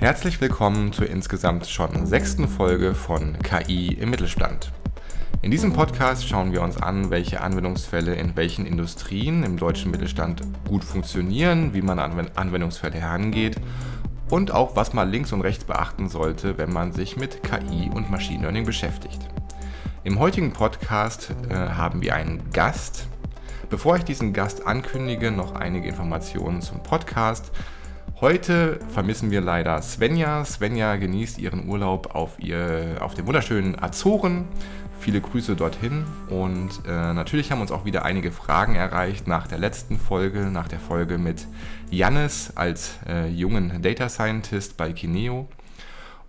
Herzlich 0.00 0.40
willkommen 0.40 0.92
zur 0.92 1.10
insgesamt 1.10 1.66
schon 1.66 2.06
sechsten 2.06 2.46
Folge 2.46 2.94
von 2.94 3.36
KI 3.40 3.94
im 3.94 4.10
Mittelstand. 4.10 4.70
In 5.42 5.50
diesem 5.50 5.72
Podcast 5.72 6.28
schauen 6.28 6.52
wir 6.52 6.62
uns 6.62 6.80
an, 6.80 7.10
welche 7.10 7.40
Anwendungsfälle 7.40 8.14
in 8.14 8.36
welchen 8.36 8.64
Industrien 8.64 9.42
im 9.42 9.56
deutschen 9.56 9.90
Mittelstand 9.90 10.42
gut 10.68 10.84
funktionieren, 10.84 11.74
wie 11.74 11.82
man 11.82 11.98
an 11.98 12.28
Anwendungsfälle 12.36 12.94
herangeht 12.94 13.56
und 14.30 14.52
auch 14.52 14.76
was 14.76 14.92
man 14.92 15.10
links 15.10 15.32
und 15.32 15.40
rechts 15.40 15.64
beachten 15.64 16.08
sollte, 16.08 16.58
wenn 16.58 16.72
man 16.72 16.92
sich 16.92 17.16
mit 17.16 17.42
KI 17.42 17.90
und 17.92 18.08
Machine 18.08 18.42
Learning 18.42 18.64
beschäftigt. 18.64 19.18
Im 20.04 20.20
heutigen 20.20 20.52
Podcast 20.52 21.34
äh, 21.50 21.54
haben 21.54 22.02
wir 22.02 22.14
einen 22.14 22.52
Gast. 22.52 23.08
Bevor 23.68 23.96
ich 23.96 24.04
diesen 24.04 24.32
Gast 24.32 24.64
ankündige, 24.64 25.32
noch 25.32 25.56
einige 25.56 25.88
Informationen 25.88 26.62
zum 26.62 26.84
Podcast. 26.84 27.50
Heute 28.20 28.80
vermissen 28.92 29.30
wir 29.30 29.40
leider 29.40 29.80
Svenja. 29.80 30.44
Svenja 30.44 30.96
genießt 30.96 31.38
ihren 31.38 31.68
Urlaub 31.68 32.16
auf, 32.16 32.40
ihr, 32.40 32.96
auf 32.98 33.14
den 33.14 33.28
wunderschönen 33.28 33.80
Azoren. 33.80 34.48
Viele 34.98 35.20
Grüße 35.20 35.54
dorthin 35.54 36.04
und 36.28 36.70
äh, 36.84 37.12
natürlich 37.12 37.52
haben 37.52 37.60
uns 37.60 37.70
auch 37.70 37.84
wieder 37.84 38.04
einige 38.04 38.32
Fragen 38.32 38.74
erreicht 38.74 39.28
nach 39.28 39.46
der 39.46 39.58
letzten 39.58 40.00
Folge, 40.00 40.46
nach 40.50 40.66
der 40.66 40.80
Folge 40.80 41.16
mit 41.16 41.46
Jannis 41.92 42.52
als 42.56 42.98
äh, 43.08 43.28
jungen 43.28 43.80
Data 43.82 44.08
Scientist 44.08 44.76
bei 44.76 44.92
Kineo. 44.92 45.46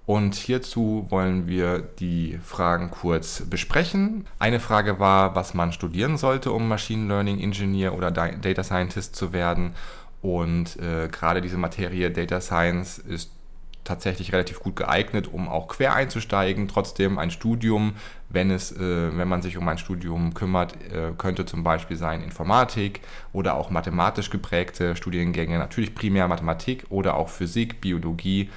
Und 0.06 0.36
hierzu 0.36 1.08
wollen 1.10 1.48
wir 1.48 1.80
die 1.80 2.40
Fragen 2.44 2.92
kurz 2.92 3.44
besprechen. 3.50 4.28
Eine 4.38 4.60
Frage 4.60 5.00
war, 5.00 5.36
was 5.36 5.56
man 5.56 5.72
studieren 5.72 6.18
sollte, 6.18 6.52
um 6.52 6.68
Machine 6.68 7.08
Learning 7.08 7.40
Engineer 7.40 7.96
oder 7.96 8.12
Data 8.12 8.64
Scientist 8.64 9.16
zu 9.16 9.34
werden. 9.34 9.74
Und 10.22 10.78
äh, 10.78 11.08
gerade 11.08 11.42
diese 11.42 11.58
Materie 11.58 12.12
Data 12.12 12.42
Science 12.42 12.98
ist 12.98 13.32
tatsächlich 13.90 14.34
relativ 14.34 14.60
gut 14.60 14.76
geeignet, 14.76 15.28
um 15.28 15.50
auch 15.50 15.68
quer 15.68 15.96
einzusteigen. 15.96 16.68
Trotzdem 16.68 17.18
ein 17.18 17.32
Studium, 17.32 17.94
wenn 18.30 18.52
es, 18.52 18.72
äh, 18.72 19.18
wenn 19.18 19.28
man 19.28 19.42
sich 19.42 19.58
um 19.58 19.68
ein 19.68 19.78
Studium 19.78 20.34
kümmert, 20.34 20.76
äh, 20.94 21.12
könnte 21.18 21.46
zum 21.46 21.64
Beispiel 21.64 21.98
sein 21.98 22.22
Informatik 22.22 23.02
oder 23.34 23.56
auch 23.56 23.70
mathematisch 23.70 24.30
geprägte 24.30 24.96
Studiengänge, 24.96 25.58
natürlich 25.58 25.96
primär 25.96 26.28
Mathematik 26.28 26.86
oder 26.90 27.16
auch 27.16 27.30
Physik, 27.30 27.82
Biologie. 27.82 28.50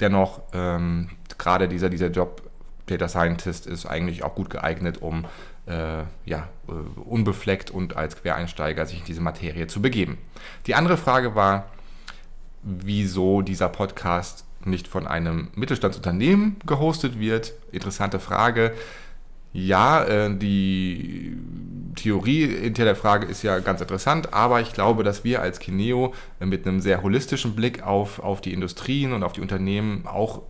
Dennoch 0.00 0.42
ähm, 0.52 1.08
gerade 1.38 1.68
dieser, 1.68 1.88
dieser 1.88 2.08
Job 2.08 2.42
Data 2.86 3.08
Scientist 3.08 3.66
ist 3.66 3.86
eigentlich 3.86 4.22
auch 4.22 4.34
gut 4.34 4.50
geeignet, 4.50 5.00
um 5.00 5.24
äh, 5.66 6.04
ja, 6.24 6.48
äh, 6.68 6.72
unbefleckt 7.00 7.70
und 7.70 7.96
als 7.96 8.20
Quereinsteiger 8.20 8.86
sich 8.86 9.00
in 9.00 9.04
diese 9.04 9.20
Materie 9.20 9.66
zu 9.66 9.82
begeben. 9.82 10.18
Die 10.66 10.74
andere 10.74 10.96
Frage 10.96 11.34
war, 11.34 11.66
wieso 12.62 13.42
dieser 13.42 13.68
Podcast 13.68 14.44
nicht 14.64 14.88
von 14.88 15.06
einem 15.06 15.48
Mittelstandsunternehmen 15.54 16.56
gehostet 16.66 17.18
wird. 17.18 17.52
Interessante 17.70 18.18
Frage. 18.18 18.72
Ja, 19.52 20.04
äh, 20.04 20.36
die 20.36 21.36
Theorie 21.94 22.46
hinter 22.46 22.84
der 22.84 22.96
Frage 22.96 23.26
ist 23.26 23.42
ja 23.42 23.58
ganz 23.60 23.80
interessant, 23.80 24.34
aber 24.34 24.60
ich 24.60 24.72
glaube, 24.72 25.02
dass 25.02 25.24
wir 25.24 25.40
als 25.40 25.60
Kineo 25.60 26.12
mit 26.40 26.66
einem 26.66 26.80
sehr 26.80 27.02
holistischen 27.02 27.56
Blick 27.56 27.82
auf, 27.82 28.18
auf 28.18 28.40
die 28.40 28.52
Industrien 28.52 29.12
und 29.12 29.22
auf 29.22 29.32
die 29.32 29.40
Unternehmen 29.40 30.06
auch 30.06 30.42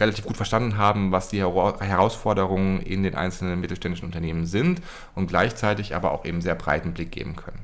relativ 0.00 0.24
gut 0.24 0.36
verstanden 0.36 0.76
haben, 0.76 1.12
was 1.12 1.28
die 1.28 1.40
Herausforderungen 1.40 2.80
in 2.80 3.02
den 3.02 3.14
einzelnen 3.14 3.60
mittelständischen 3.60 4.06
Unternehmen 4.06 4.46
sind 4.46 4.80
und 5.14 5.28
gleichzeitig 5.28 5.94
aber 5.94 6.12
auch 6.12 6.24
eben 6.24 6.40
sehr 6.40 6.54
breiten 6.54 6.92
Blick 6.92 7.12
geben 7.12 7.36
können. 7.36 7.60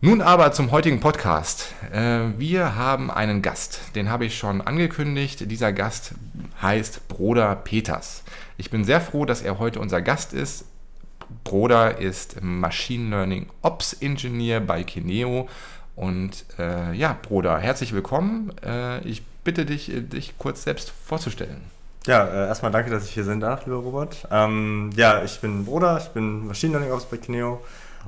Nun 0.00 0.22
aber 0.22 0.52
zum 0.52 0.70
heutigen 0.70 1.00
Podcast. 1.00 1.74
Äh, 1.92 2.20
wir 2.38 2.76
haben 2.76 3.10
einen 3.10 3.42
Gast, 3.42 3.80
den 3.96 4.10
habe 4.10 4.26
ich 4.26 4.38
schon 4.38 4.60
angekündigt. 4.60 5.50
Dieser 5.50 5.72
Gast 5.72 6.14
heißt 6.62 7.08
Broder 7.08 7.56
Peters. 7.56 8.22
Ich 8.58 8.70
bin 8.70 8.84
sehr 8.84 9.00
froh, 9.00 9.24
dass 9.24 9.42
er 9.42 9.58
heute 9.58 9.80
unser 9.80 10.00
Gast 10.00 10.32
ist. 10.32 10.66
Broder 11.42 11.98
ist 11.98 12.40
Machine 12.42 13.10
Learning 13.10 13.46
Ops 13.62 13.92
Engineer 13.94 14.60
bei 14.60 14.84
Kineo. 14.84 15.48
Und 15.96 16.44
äh, 16.60 16.92
ja, 16.92 17.18
Broder, 17.20 17.58
herzlich 17.58 17.92
willkommen. 17.92 18.52
Äh, 18.64 19.00
ich 19.00 19.22
bitte 19.48 19.64
dich, 19.64 19.90
äh, 19.90 20.02
dich 20.02 20.36
kurz 20.36 20.64
selbst 20.64 20.92
vorzustellen. 21.06 21.62
Ja, 22.06 22.26
äh, 22.26 22.48
erstmal 22.48 22.70
danke, 22.70 22.90
dass 22.90 23.06
ich 23.06 23.12
hier 23.12 23.24
sein 23.24 23.40
darf, 23.40 23.64
lieber 23.64 23.78
Robert. 23.78 24.28
Ähm, 24.30 24.90
ja, 24.94 25.24
ich 25.24 25.40
bin 25.40 25.64
Bruder, 25.64 25.96
ich 25.96 26.08
bin 26.08 26.46
Machine 26.46 26.72
Learning 26.72 26.92
Officer 26.92 27.08
bei 27.12 27.16
Kineo 27.16 27.62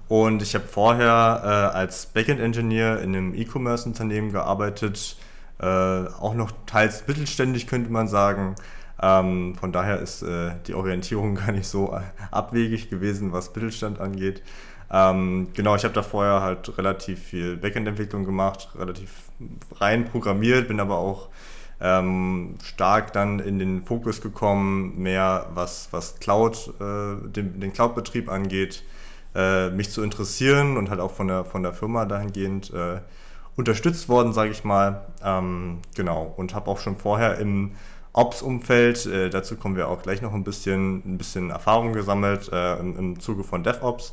und 0.08 0.42
ich 0.42 0.54
habe 0.54 0.66
vorher 0.66 1.40
äh, 1.42 1.76
als 1.78 2.04
Backend-Engineer 2.06 3.00
in 3.00 3.16
einem 3.16 3.34
E-Commerce-Unternehmen 3.34 4.32
gearbeitet, 4.32 5.16
äh, 5.60 5.64
auch 5.64 6.34
noch 6.34 6.52
teils 6.66 7.04
mittelständig 7.06 7.66
könnte 7.66 7.90
man 7.90 8.06
sagen. 8.06 8.54
Ähm, 9.02 9.54
von 9.58 9.72
daher 9.72 9.98
ist 10.00 10.20
äh, 10.20 10.50
die 10.66 10.74
Orientierung 10.74 11.34
gar 11.46 11.52
nicht 11.52 11.68
so 11.68 11.98
abwegig 12.30 12.90
gewesen, 12.90 13.32
was 13.32 13.54
Mittelstand 13.54 13.98
angeht. 13.98 14.42
Ähm, 14.92 15.48
genau, 15.54 15.76
ich 15.76 15.84
habe 15.84 15.94
da 15.94 16.02
vorher 16.02 16.40
halt 16.40 16.76
relativ 16.76 17.22
viel 17.22 17.56
Backend-Entwicklung 17.56 18.24
gemacht, 18.24 18.70
relativ 18.76 19.10
rein 19.76 20.04
programmiert, 20.06 20.68
bin 20.68 20.80
aber 20.80 20.98
auch 20.98 21.28
ähm, 21.80 22.56
stark 22.62 23.12
dann 23.12 23.38
in 23.38 23.58
den 23.58 23.84
Fokus 23.84 24.20
gekommen, 24.20 25.00
mehr 25.00 25.46
was, 25.54 25.88
was 25.92 26.18
Cloud, 26.18 26.74
äh, 26.80 27.28
den, 27.28 27.60
den 27.60 27.72
Cloud-Betrieb 27.72 28.28
angeht, 28.28 28.82
äh, 29.34 29.70
mich 29.70 29.90
zu 29.90 30.02
interessieren 30.02 30.76
und 30.76 30.90
halt 30.90 31.00
auch 31.00 31.12
von 31.12 31.28
der, 31.28 31.44
von 31.44 31.62
der 31.62 31.72
Firma 31.72 32.04
dahingehend 32.04 32.72
äh, 32.74 33.00
unterstützt 33.56 34.08
worden, 34.08 34.32
sage 34.32 34.50
ich 34.50 34.64
mal. 34.64 35.06
Ähm, 35.24 35.78
genau, 35.94 36.34
und 36.36 36.54
habe 36.54 36.70
auch 36.70 36.78
schon 36.78 36.96
vorher 36.96 37.38
im 37.38 37.72
Ops-Umfeld, 38.12 39.06
äh, 39.06 39.30
dazu 39.30 39.56
kommen 39.56 39.76
wir 39.76 39.88
auch 39.88 40.02
gleich 40.02 40.20
noch 40.20 40.34
ein 40.34 40.44
bisschen, 40.44 40.96
ein 41.06 41.16
bisschen 41.16 41.50
Erfahrung 41.50 41.92
gesammelt 41.92 42.50
äh, 42.52 42.76
im, 42.78 42.98
im 42.98 43.20
Zuge 43.20 43.44
von 43.44 43.62
DevOps. 43.62 44.12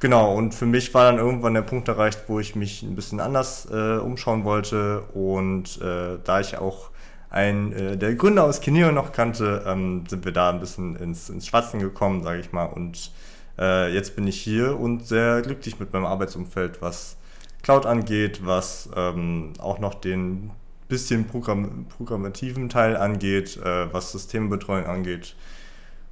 Genau, 0.00 0.34
und 0.36 0.54
für 0.54 0.66
mich 0.66 0.94
war 0.94 1.10
dann 1.10 1.18
irgendwann 1.18 1.54
der 1.54 1.62
Punkt 1.62 1.88
erreicht, 1.88 2.24
wo 2.28 2.38
ich 2.38 2.54
mich 2.54 2.82
ein 2.82 2.94
bisschen 2.94 3.18
anders 3.18 3.66
äh, 3.70 3.96
umschauen 3.98 4.44
wollte. 4.44 5.02
Und 5.12 5.80
äh, 5.82 6.18
da 6.22 6.40
ich 6.40 6.56
auch 6.56 6.90
einen 7.30 7.72
äh, 7.72 7.96
der 7.96 8.14
Gründer 8.14 8.44
aus 8.44 8.60
Kineo 8.60 8.92
noch 8.92 9.10
kannte, 9.12 9.64
ähm, 9.66 10.04
sind 10.08 10.24
wir 10.24 10.32
da 10.32 10.50
ein 10.50 10.60
bisschen 10.60 10.94
ins, 10.96 11.28
ins 11.30 11.46
Schwatzen 11.48 11.80
gekommen, 11.80 12.22
sage 12.22 12.38
ich 12.38 12.52
mal. 12.52 12.66
Und 12.66 13.10
äh, 13.58 13.92
jetzt 13.92 14.14
bin 14.14 14.26
ich 14.28 14.40
hier 14.40 14.78
und 14.78 15.06
sehr 15.06 15.42
glücklich 15.42 15.80
mit 15.80 15.92
meinem 15.92 16.06
Arbeitsumfeld, 16.06 16.80
was 16.80 17.16
Cloud 17.62 17.84
angeht, 17.84 18.46
was 18.46 18.88
ähm, 18.96 19.52
auch 19.58 19.80
noch 19.80 19.94
den 19.94 20.52
bisschen 20.88 21.26
Programm 21.26 21.86
programmativen 21.88 22.68
Teil 22.68 22.96
angeht, 22.96 23.58
äh, 23.58 23.92
was 23.92 24.12
Systembetreuung 24.12 24.86
angeht. 24.86 25.34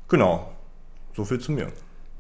Genau, 0.09 0.53
so 1.15 1.25
viel 1.25 1.39
zu 1.39 1.53
mir. 1.53 1.69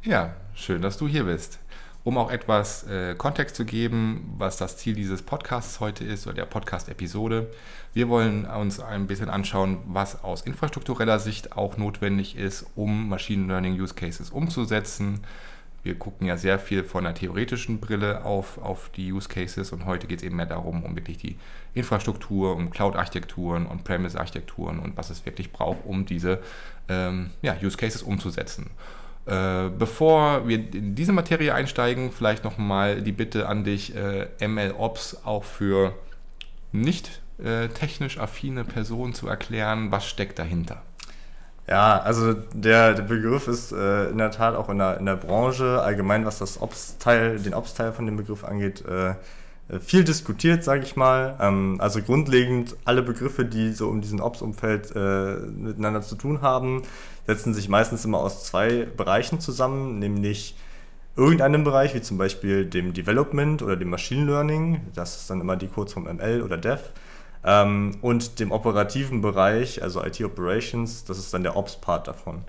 Ja, 0.03 0.35
schön, 0.55 0.83
dass 0.83 0.99
du 0.99 1.09
hier 1.09 1.25
bist. 1.25 1.59
Um 2.05 2.17
auch 2.19 2.31
etwas 2.31 2.87
äh, 2.87 3.17
Kontext 3.17 3.57
zu 3.57 3.65
geben, 3.65 4.35
was 4.39 4.57
das 4.57 4.77
Ziel 4.77 4.95
dieses 4.95 5.23
Podcasts 5.23 5.81
heute 5.81 6.05
ist 6.05 6.27
oder 6.27 6.37
der 6.37 6.45
Podcast-Episode. 6.45 7.51
Wir 7.93 8.09
wollen 8.09 8.45
uns 8.45 8.79
ein 8.79 9.09
bisschen 9.09 9.29
anschauen, 9.29 9.79
was 9.87 10.23
aus 10.23 10.43
infrastruktureller 10.43 11.19
Sicht 11.19 11.57
auch 11.57 11.77
notwendig 11.77 12.37
ist, 12.37 12.67
um 12.77 13.09
Machine 13.09 13.49
Learning 13.49 13.81
Use 13.81 13.95
Cases 13.95 14.31
umzusetzen. 14.31 15.25
Wir 15.83 15.99
gucken 15.99 16.29
ja 16.29 16.37
sehr 16.37 16.61
viel 16.61 16.85
von 16.85 17.05
der 17.05 17.15
theoretischen 17.15 17.81
Brille 17.81 18.25
auf, 18.25 18.59
auf 18.59 18.91
die 18.91 19.13
Use 19.13 19.29
Cases 19.29 19.73
und 19.73 19.87
heute 19.87 20.07
geht 20.07 20.19
es 20.19 20.25
eben 20.25 20.37
mehr 20.37 20.47
darum, 20.47 20.85
um 20.85 20.95
wirklich 20.95 21.19
die 21.19 21.37
Infrastruktur, 21.75 22.55
um 22.55 22.71
Cloud-Architekturen, 22.71 23.67
On-Premise-Architekturen 23.67 24.79
und 24.79 24.97
was 24.97 25.11
es 25.11 25.27
wirklich 25.27 25.51
braucht, 25.51 25.85
um 25.85 26.07
diese 26.07 26.41
ähm, 26.89 27.31
ja, 27.43 27.57
Use 27.63 27.77
Cases 27.77 28.03
umzusetzen. 28.03 28.71
Äh, 29.27 29.71
bevor 29.77 30.47
wir 30.47 30.73
in 30.73 30.95
diese 30.95 31.13
Materie 31.13 31.53
einsteigen, 31.53 32.13
vielleicht 32.13 32.45
nochmal 32.45 33.03
die 33.03 33.13
Bitte 33.13 33.49
an 33.49 33.65
dich, 33.65 33.95
äh, 33.97 34.29
MLOps 34.47 35.19
auch 35.25 35.43
für 35.43 35.95
nicht 36.71 37.21
äh, 37.43 37.69
technisch 37.69 38.19
affine 38.19 38.65
Personen 38.65 39.15
zu 39.15 39.27
erklären. 39.27 39.91
Was 39.91 40.07
steckt 40.07 40.39
dahinter? 40.39 40.83
Ja, 41.69 42.01
also 42.01 42.35
der, 42.53 42.95
der 42.95 43.03
Begriff 43.03 43.49
ist 43.49 43.73
äh, 43.73 44.11
in 44.11 44.19
der 44.19 44.31
Tat 44.31 44.55
auch 44.55 44.69
in 44.69 44.79
der, 44.79 44.99
in 44.99 45.07
der 45.07 45.17
Branche 45.17 45.83
allgemein, 45.83 46.25
was 46.25 46.39
das 46.39 46.63
Ops-Teil, 46.63 47.41
den 47.41 47.55
Ops-Teil 47.55 47.93
von 47.93 48.07
dem 48.07 48.17
Begriff 48.17 48.45
angeht, 48.45 48.85
äh, 48.87 49.15
viel 49.81 50.05
diskutiert, 50.05 50.63
sage 50.63 50.85
ich 50.85 50.97
mal. 50.97 51.37
Ähm, 51.41 51.77
also 51.81 52.01
grundlegend 52.01 52.77
alle 52.85 53.03
Begriffe, 53.03 53.45
die 53.45 53.73
so 53.73 53.89
um 53.89 54.01
diesen 54.01 54.21
Ops-Umfeld 54.21 54.95
äh, 54.95 55.37
miteinander 55.37 56.03
zu 56.03 56.15
tun 56.15 56.41
haben, 56.41 56.83
setzen 57.27 57.53
sich 57.55 57.69
meistens 57.69 58.05
immer 58.05 58.19
aus 58.19 58.45
zwei 58.45 58.87
Bereichen 58.97 59.41
zusammen, 59.41 59.99
nämlich 59.99 60.57
irgendeinem 61.17 61.65
Bereich, 61.65 61.95
wie 61.95 62.03
zum 62.03 62.19
Beispiel 62.19 62.67
dem 62.67 62.93
Development 62.93 63.63
oder 63.63 63.77
dem 63.77 63.91
Machine 63.91 64.27
Learning, 64.27 64.83
das 64.95 65.17
ist 65.17 65.31
dann 65.31 65.41
immer 65.41 65.57
die 65.57 65.69
Kurzform 65.69 66.05
ML 66.05 66.43
oder 66.43 66.59
Dev, 66.59 66.81
ähm, 67.45 67.97
und 68.03 68.39
dem 68.39 68.53
operativen 68.53 69.23
Bereich, 69.23 69.83
also 69.83 70.05
IT 70.05 70.23
Operations, 70.23 71.05
das 71.05 71.19
ist 71.19 71.33
dann 71.35 71.43
der 71.43 71.57
Ops-Part 71.57 72.07
davon. 72.07 72.43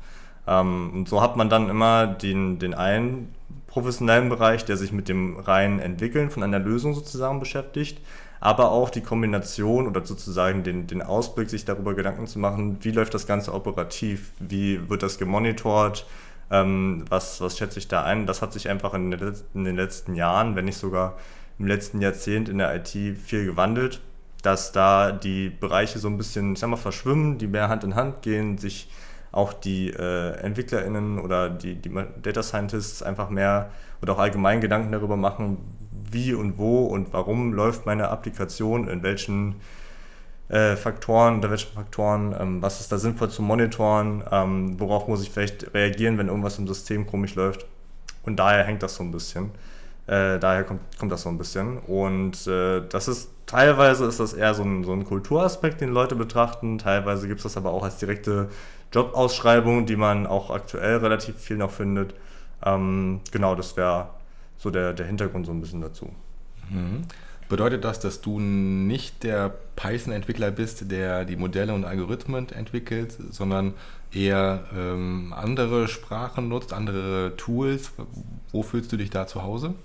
Ähm, 0.48 0.92
und 0.94 1.10
so 1.10 1.22
hat 1.22 1.36
man 1.36 1.50
dann 1.50 1.69
immer 1.69 2.08
den, 2.08 2.60
den 2.60 2.74
einen 2.74 3.34
professionellen 3.77 4.29
Bereich, 4.29 4.65
der 4.65 4.75
sich 4.75 4.91
mit 4.91 5.07
dem 5.07 5.38
reinen 5.38 5.77
Entwickeln 5.77 6.31
von 6.31 6.41
einer 6.41 6.57
Lösung 6.57 6.95
sozusagen 6.95 7.39
beschäftigt, 7.39 8.01
aber 8.39 8.71
auch 8.71 8.89
die 8.89 9.01
Kombination 9.01 9.85
oder 9.85 10.03
sozusagen 10.03 10.63
den, 10.63 10.88
den 10.88 11.03
Ausblick, 11.03 11.51
sich 11.51 11.63
darüber 11.63 11.94
Gedanken 11.94 12.25
zu 12.25 12.39
machen, 12.39 12.77
wie 12.81 12.89
läuft 12.89 13.13
das 13.13 13.27
Ganze 13.27 13.53
operativ, 13.53 14.31
wie 14.39 14.89
wird 14.89 15.03
das 15.03 15.19
gemonitort, 15.19 16.07
ähm, 16.50 17.06
was, 17.07 17.39
was 17.39 17.59
schätze 17.59 17.77
ich 17.77 17.88
da 17.88 18.03
ein. 18.03 18.25
Das 18.25 18.41
hat 18.41 18.51
sich 18.51 18.68
einfach 18.68 18.95
in, 18.95 19.12
in 19.12 19.63
den 19.63 19.75
letzten 19.75 20.15
Jahren, 20.15 20.56
wenn 20.56 20.65
nicht 20.65 20.80
sogar 20.80 21.15
im 21.59 21.68
letzten 21.68 22.01
Jahrzehnt 22.01 22.50
in 22.50 22.57
der 22.57 22.75
IT 22.75 22.89
viel 22.89 23.45
gewandelt, 23.45 24.01
dass 24.41 24.71
da 24.71 25.12
die 25.12 25.51
Bereiche 25.51 26.00
so 26.00 26.07
ein 26.07 26.18
bisschen, 26.18 26.53
ich 26.53 26.59
sag 26.59 26.69
mal, 26.71 26.77
verschwimmen, 26.77 27.38
die 27.38 27.47
mehr 27.47 27.69
Hand 27.69 27.83
in 27.83 27.94
Hand 27.94 28.23
gehen, 28.23 28.57
sich 28.57 28.89
auch 29.31 29.53
die 29.53 29.89
äh, 29.89 30.31
EntwicklerInnen 30.39 31.19
oder 31.19 31.50
die, 31.50 31.75
die 31.75 31.91
Data 32.21 32.44
Scientists 32.44 33.03
einfach 33.03 33.29
mehr 33.29 33.71
oder 34.01 34.13
auch 34.13 34.19
allgemein 34.19 34.62
Gedanken 34.62 34.91
darüber 34.91 35.18
machen, 35.18 35.57
wie 36.12 36.33
und 36.33 36.57
wo 36.57 36.85
und 36.85 37.13
warum 37.13 37.53
läuft 37.53 37.85
meine 37.85 38.09
Applikation, 38.09 38.88
in 38.88 39.03
welchen 39.03 39.56
äh, 40.50 40.75
Faktoren, 40.75 41.35
unter 41.35 41.50
welchen 41.50 41.74
Faktoren, 41.74 42.35
ähm, 42.39 42.62
was 42.62 42.79
ist 42.79 42.91
da 42.91 42.97
sinnvoll 42.97 43.29
zu 43.29 43.41
monitoren, 43.41 44.24
ähm, 44.31 44.79
worauf 44.79 45.07
muss 45.07 45.21
ich 45.21 45.30
vielleicht 45.30 45.73
reagieren, 45.73 46.18
wenn 46.18 46.27
irgendwas 46.27 46.57
im 46.57 46.68
System 46.68 47.06
komisch 47.06 47.35
läuft. 47.35 47.65
Und 48.23 48.38
daher 48.38 48.63
hängt 48.63 48.83
das 48.83 48.95
so 48.95 49.03
ein 49.03 49.12
bisschen. 49.12 49.51
Äh, 50.06 50.39
daher 50.39 50.63
kommt, 50.63 50.81
kommt 50.97 51.12
das 51.12 51.23
so 51.23 51.30
ein 51.30 51.38
bisschen. 51.38 51.80
Und 51.80 52.47
äh, 52.47 52.81
das 52.88 53.07
ist 53.09 53.30
teilweise 53.45 54.06
ist 54.06 54.19
das 54.19 54.33
eher 54.33 54.53
so 54.53 54.63
ein, 54.63 54.83
so 54.83 54.94
ein 54.94 55.03
Kulturaspekt, 55.03 55.81
den 55.81 55.89
Leute 55.89 56.15
betrachten. 56.15 56.77
Teilweise 56.77 57.27
gibt 57.27 57.39
es 57.39 57.44
das 57.44 57.57
aber 57.57 57.71
auch 57.71 57.83
als 57.83 57.97
direkte 57.97 58.50
Jobausschreibung, 58.94 59.86
die 59.86 59.95
man 59.95 60.28
auch 60.28 60.50
aktuell 60.50 60.98
relativ 60.98 61.38
viel 61.38 61.57
noch 61.57 61.72
findet. 61.72 62.13
Ähm, 62.66 63.22
genau, 63.31 63.56
das 63.56 63.78
wäre 63.78 64.10
so 64.57 64.69
der, 64.69 64.94
der 64.94 65.06
Hintergrund 65.06 65.45
so 65.45 65.51
ein 65.51 65.62
bisschen 65.62 65.81
dazu. 65.81 66.10
Mhm. 66.69 67.04
Bedeutet 67.50 67.86
das, 67.86 68.00
dass 68.01 68.19
du 68.19 68.39
nicht 68.39 69.24
der 69.24 69.54
Python-Entwickler 69.78 70.51
bist, 70.51 70.92
der 70.92 71.24
die 71.24 71.38
Modelle 71.38 71.74
und 71.74 71.86
Algorithmen 71.86 72.50
entwickelt, 72.50 73.16
sondern 73.31 73.74
eher 74.12 74.66
ähm, 74.75 75.33
andere 75.36 75.88
Sprachen 75.88 76.50
nutzt, 76.50 76.74
andere 76.74 77.38
Tools? 77.38 77.94
Wo 78.51 78.63
fühlst 78.63 78.92
du 78.92 78.98
dich 78.98 79.12
da 79.12 79.28
zu 79.28 79.44
Hause? 79.44 79.75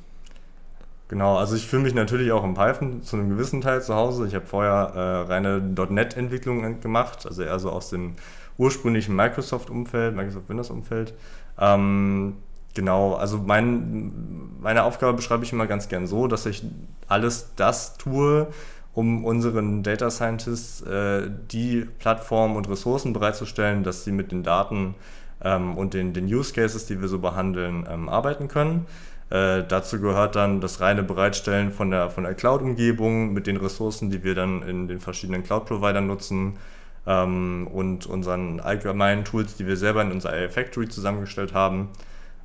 Genau, 1.06 1.36
also 1.36 1.54
ich 1.54 1.66
fühle 1.66 1.82
mich 1.82 1.94
natürlich 1.94 2.32
auch 2.32 2.42
in 2.42 2.54
Python 2.54 3.02
zu 3.02 3.16
einem 3.16 3.28
gewissen 3.28 3.60
Teil 3.60 3.82
zu 3.82 3.94
Hause. 3.94 4.26
Ich 4.26 4.34
habe 4.34 4.46
vorher 4.46 4.92
äh, 4.94 5.30
reine 5.30 5.60
.NET-Entwicklung 5.60 6.80
gemacht, 6.80 7.26
also 7.26 7.42
eher 7.42 7.58
so 7.58 7.70
aus 7.70 7.90
dem 7.90 8.14
ursprünglichen 8.58 9.14
Microsoft-Umfeld, 9.16 10.14
Microsoft 10.14 10.48
Windows-Umfeld. 10.48 11.14
Ähm, 11.58 12.36
genau, 12.74 13.14
also 13.14 13.38
mein, 13.38 14.12
meine 14.60 14.84
Aufgabe 14.84 15.14
beschreibe 15.14 15.44
ich 15.44 15.52
immer 15.52 15.66
ganz 15.66 15.88
gern 15.88 16.06
so, 16.06 16.26
dass 16.26 16.46
ich 16.46 16.64
alles 17.08 17.52
das 17.56 17.96
tue, 17.96 18.48
um 18.94 19.24
unseren 19.24 19.82
Data 19.82 20.10
Scientists 20.10 20.82
äh, 20.82 21.30
die 21.50 21.86
Plattformen 21.98 22.56
und 22.56 22.68
Ressourcen 22.68 23.12
bereitzustellen, 23.12 23.84
dass 23.84 24.04
sie 24.04 24.12
mit 24.12 24.32
den 24.32 24.42
Daten 24.42 24.94
ähm, 25.42 25.76
und 25.76 25.94
den, 25.94 26.12
den 26.12 26.26
Use 26.26 26.52
Cases, 26.52 26.86
die 26.86 27.00
wir 27.00 27.08
so 27.08 27.18
behandeln, 27.18 27.86
ähm, 27.90 28.08
arbeiten 28.08 28.48
können. 28.48 28.86
Äh, 29.30 29.64
dazu 29.66 29.98
gehört 29.98 30.36
dann 30.36 30.60
das 30.60 30.80
reine 30.80 31.02
Bereitstellen 31.02 31.72
von 31.72 31.90
der, 31.90 32.10
von 32.10 32.24
der 32.24 32.34
Cloud-Umgebung 32.34 33.32
mit 33.32 33.46
den 33.46 33.56
Ressourcen, 33.56 34.10
die 34.10 34.22
wir 34.22 34.34
dann 34.34 34.62
in 34.62 34.88
den 34.88 35.00
verschiedenen 35.00 35.42
Cloud-Providern 35.42 36.06
nutzen 36.06 36.58
ähm, 37.06 37.68
und 37.72 38.06
unseren 38.06 38.60
allgemeinen 38.60 39.24
Tools, 39.24 39.56
die 39.56 39.66
wir 39.66 39.76
selber 39.76 40.02
in 40.02 40.12
unserer 40.12 40.32
AI 40.32 40.48
Factory 40.48 40.88
zusammengestellt 40.88 41.54
haben. 41.54 41.88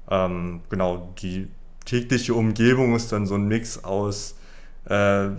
Ähm, 0.09 0.61
genau, 0.69 1.13
die 1.21 1.47
tägliche 1.85 2.33
Umgebung 2.33 2.95
ist 2.95 3.11
dann 3.11 3.25
so 3.25 3.35
ein 3.35 3.47
Mix 3.47 3.83
aus 3.83 4.37
äh, 4.89 5.29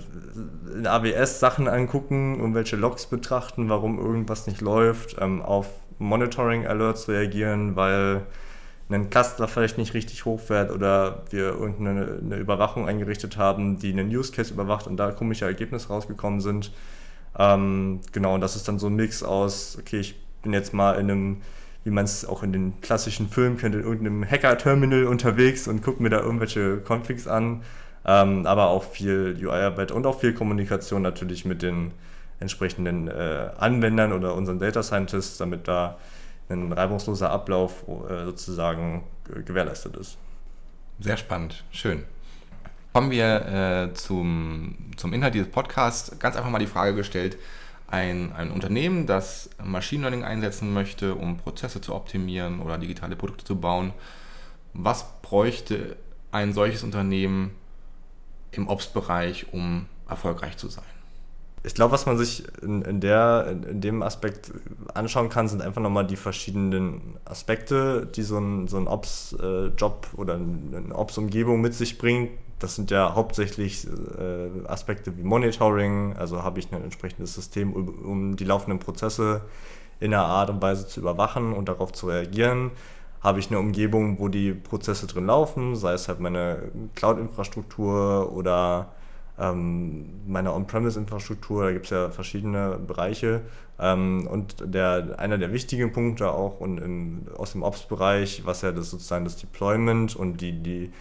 AWS 0.84 1.40
Sachen 1.40 1.68
angucken, 1.68 2.38
irgendwelche 2.38 2.76
Logs 2.76 3.06
betrachten, 3.06 3.68
warum 3.68 3.98
irgendwas 3.98 4.46
nicht 4.46 4.60
läuft, 4.60 5.16
ähm, 5.20 5.42
auf 5.42 5.68
Monitoring 5.98 6.66
Alerts 6.66 7.08
reagieren, 7.08 7.76
weil 7.76 8.26
ein 8.90 9.10
Cluster 9.10 9.48
vielleicht 9.48 9.76
nicht 9.76 9.94
richtig 9.94 10.24
hochfährt 10.24 10.70
oder 10.70 11.24
wir 11.30 11.48
irgendeine 11.48 12.36
Überwachung 12.36 12.88
eingerichtet 12.88 13.36
haben, 13.36 13.78
die 13.78 13.92
einen 13.92 14.08
Use 14.08 14.32
Case 14.32 14.52
überwacht 14.52 14.86
und 14.86 14.96
da 14.96 15.10
komische 15.10 15.44
Ergebnisse 15.44 15.88
rausgekommen 15.88 16.40
sind. 16.40 16.72
Ähm, 17.36 18.00
genau, 18.12 18.34
und 18.34 18.40
das 18.40 18.56
ist 18.56 18.68
dann 18.68 18.78
so 18.78 18.86
ein 18.86 18.96
Mix 18.96 19.22
aus, 19.22 19.76
okay, 19.80 20.00
ich 20.00 20.14
bin 20.42 20.52
jetzt 20.52 20.72
mal 20.72 20.94
in 20.94 21.10
einem, 21.10 21.42
wie 21.84 21.90
man 21.90 22.04
es 22.04 22.24
auch 22.24 22.42
in 22.42 22.52
den 22.52 22.80
klassischen 22.80 23.28
Filmen 23.28 23.56
kennt, 23.56 23.74
in 23.74 23.82
irgendeinem 23.82 24.24
Hacker-Terminal 24.28 25.04
unterwegs 25.04 25.68
und 25.68 25.82
gucke 25.82 26.02
mir 26.02 26.10
da 26.10 26.20
irgendwelche 26.20 26.78
Configs 26.78 27.26
an, 27.26 27.62
ähm, 28.04 28.46
aber 28.46 28.68
auch 28.68 28.84
viel 28.84 29.36
UI-Arbeit 29.40 29.92
und 29.92 30.06
auch 30.06 30.20
viel 30.20 30.32
Kommunikation 30.32 31.02
natürlich 31.02 31.44
mit 31.44 31.62
den 31.62 31.92
entsprechenden 32.40 33.08
äh, 33.08 33.50
Anwendern 33.58 34.12
oder 34.12 34.34
unseren 34.34 34.58
Data 34.58 34.82
Scientists, 34.82 35.38
damit 35.38 35.66
da 35.66 35.98
ein 36.48 36.72
reibungsloser 36.72 37.30
Ablauf 37.30 37.84
äh, 37.88 38.24
sozusagen 38.24 39.04
gewährleistet 39.44 39.96
ist. 39.96 40.16
Sehr 41.00 41.16
spannend, 41.16 41.64
schön. 41.70 42.04
Kommen 42.98 43.12
wir 43.12 43.46
äh, 43.46 43.94
zum, 43.94 44.74
zum 44.96 45.12
Inhalt 45.12 45.32
dieses 45.32 45.48
Podcasts. 45.48 46.18
Ganz 46.18 46.34
einfach 46.34 46.50
mal 46.50 46.58
die 46.58 46.66
Frage 46.66 46.96
gestellt, 46.96 47.38
ein, 47.86 48.32
ein 48.32 48.50
Unternehmen, 48.50 49.06
das 49.06 49.50
Machine 49.62 50.00
Learning 50.00 50.24
einsetzen 50.24 50.74
möchte, 50.74 51.14
um 51.14 51.36
Prozesse 51.36 51.80
zu 51.80 51.94
optimieren 51.94 52.58
oder 52.58 52.76
digitale 52.76 53.14
Produkte 53.14 53.44
zu 53.44 53.54
bauen, 53.54 53.92
was 54.74 55.06
bräuchte 55.22 55.96
ein 56.32 56.52
solches 56.52 56.82
Unternehmen 56.82 57.52
im 58.50 58.66
Ops-Bereich, 58.66 59.52
um 59.52 59.86
erfolgreich 60.08 60.56
zu 60.56 60.66
sein? 60.66 60.82
Ich 61.62 61.74
glaube, 61.74 61.92
was 61.92 62.04
man 62.04 62.18
sich 62.18 62.42
in, 62.62 62.82
in, 62.82 63.00
der, 63.00 63.56
in, 63.70 63.80
dem 63.80 64.02
Aspekt 64.02 64.50
anschauen 64.92 65.28
kann, 65.28 65.46
sind 65.46 65.62
einfach 65.62 65.80
nochmal 65.80 66.04
die 66.04 66.16
verschiedenen 66.16 67.16
Aspekte, 67.24 68.06
die 68.06 68.24
so 68.24 68.38
ein, 68.38 68.66
so 68.66 68.76
ein 68.76 68.88
Ops-Job 68.88 70.08
oder 70.16 70.34
eine 70.34 70.96
Ops-Umgebung 70.96 71.60
mit 71.60 71.74
sich 71.74 71.96
bringt. 71.96 72.30
Das 72.58 72.74
sind 72.74 72.90
ja 72.90 73.14
hauptsächlich 73.14 73.86
äh, 73.86 74.66
Aspekte 74.66 75.16
wie 75.16 75.22
Monitoring, 75.22 76.16
also 76.16 76.42
habe 76.42 76.58
ich 76.58 76.72
ein 76.72 76.82
entsprechendes 76.82 77.34
System, 77.34 77.72
um 77.72 78.36
die 78.36 78.44
laufenden 78.44 78.80
Prozesse 78.80 79.42
in 80.00 80.12
einer 80.12 80.24
Art 80.24 80.50
und 80.50 80.60
Weise 80.60 80.86
zu 80.86 81.00
überwachen 81.00 81.52
und 81.52 81.68
darauf 81.68 81.92
zu 81.92 82.06
reagieren. 82.06 82.70
Habe 83.20 83.40
ich 83.40 83.50
eine 83.50 83.58
Umgebung, 83.58 84.18
wo 84.20 84.28
die 84.28 84.52
Prozesse 84.52 85.06
drin 85.06 85.26
laufen, 85.26 85.76
sei 85.76 85.92
es 85.92 86.08
halt 86.08 86.20
meine 86.20 86.70
Cloud-Infrastruktur 86.94 88.32
oder 88.32 88.92
ähm, 89.38 90.06
meiner 90.26 90.54
On-Premise-Infrastruktur, 90.54 91.64
da 91.64 91.72
gibt 91.72 91.86
es 91.86 91.90
ja 91.90 92.10
verschiedene 92.10 92.78
Bereiche. 92.78 93.42
Ähm, 93.78 94.26
und 94.28 94.56
der, 94.62 95.16
einer 95.18 95.38
der 95.38 95.52
wichtigen 95.52 95.92
Punkte 95.92 96.30
auch 96.32 96.60
und 96.60 96.78
im, 96.78 97.26
aus 97.36 97.52
dem 97.52 97.62
Ops-Bereich, 97.62 98.42
was 98.44 98.62
ja 98.62 98.72
das 98.72 98.90
sozusagen 98.90 99.24
das 99.24 99.36
Deployment 99.36 100.16
und 100.16 100.40
die, 100.40 100.52
die 100.60 100.92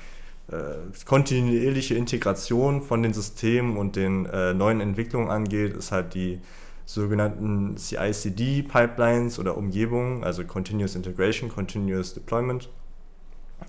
kontinuierliche 1.05 1.95
Integration 1.95 2.81
von 2.81 3.03
den 3.03 3.13
Systemen 3.13 3.77
und 3.77 3.95
den 3.95 4.25
äh, 4.27 4.53
neuen 4.53 4.79
Entwicklungen 4.79 5.29
angeht, 5.29 5.75
ist 5.75 5.91
halt 5.91 6.13
die 6.13 6.39
sogenannten 6.85 7.75
CI-CD-Pipelines 7.75 9.39
oder 9.39 9.57
Umgebungen, 9.57 10.23
also 10.23 10.45
Continuous 10.45 10.95
Integration, 10.95 11.49
Continuous 11.49 12.13
Deployment. 12.13 12.69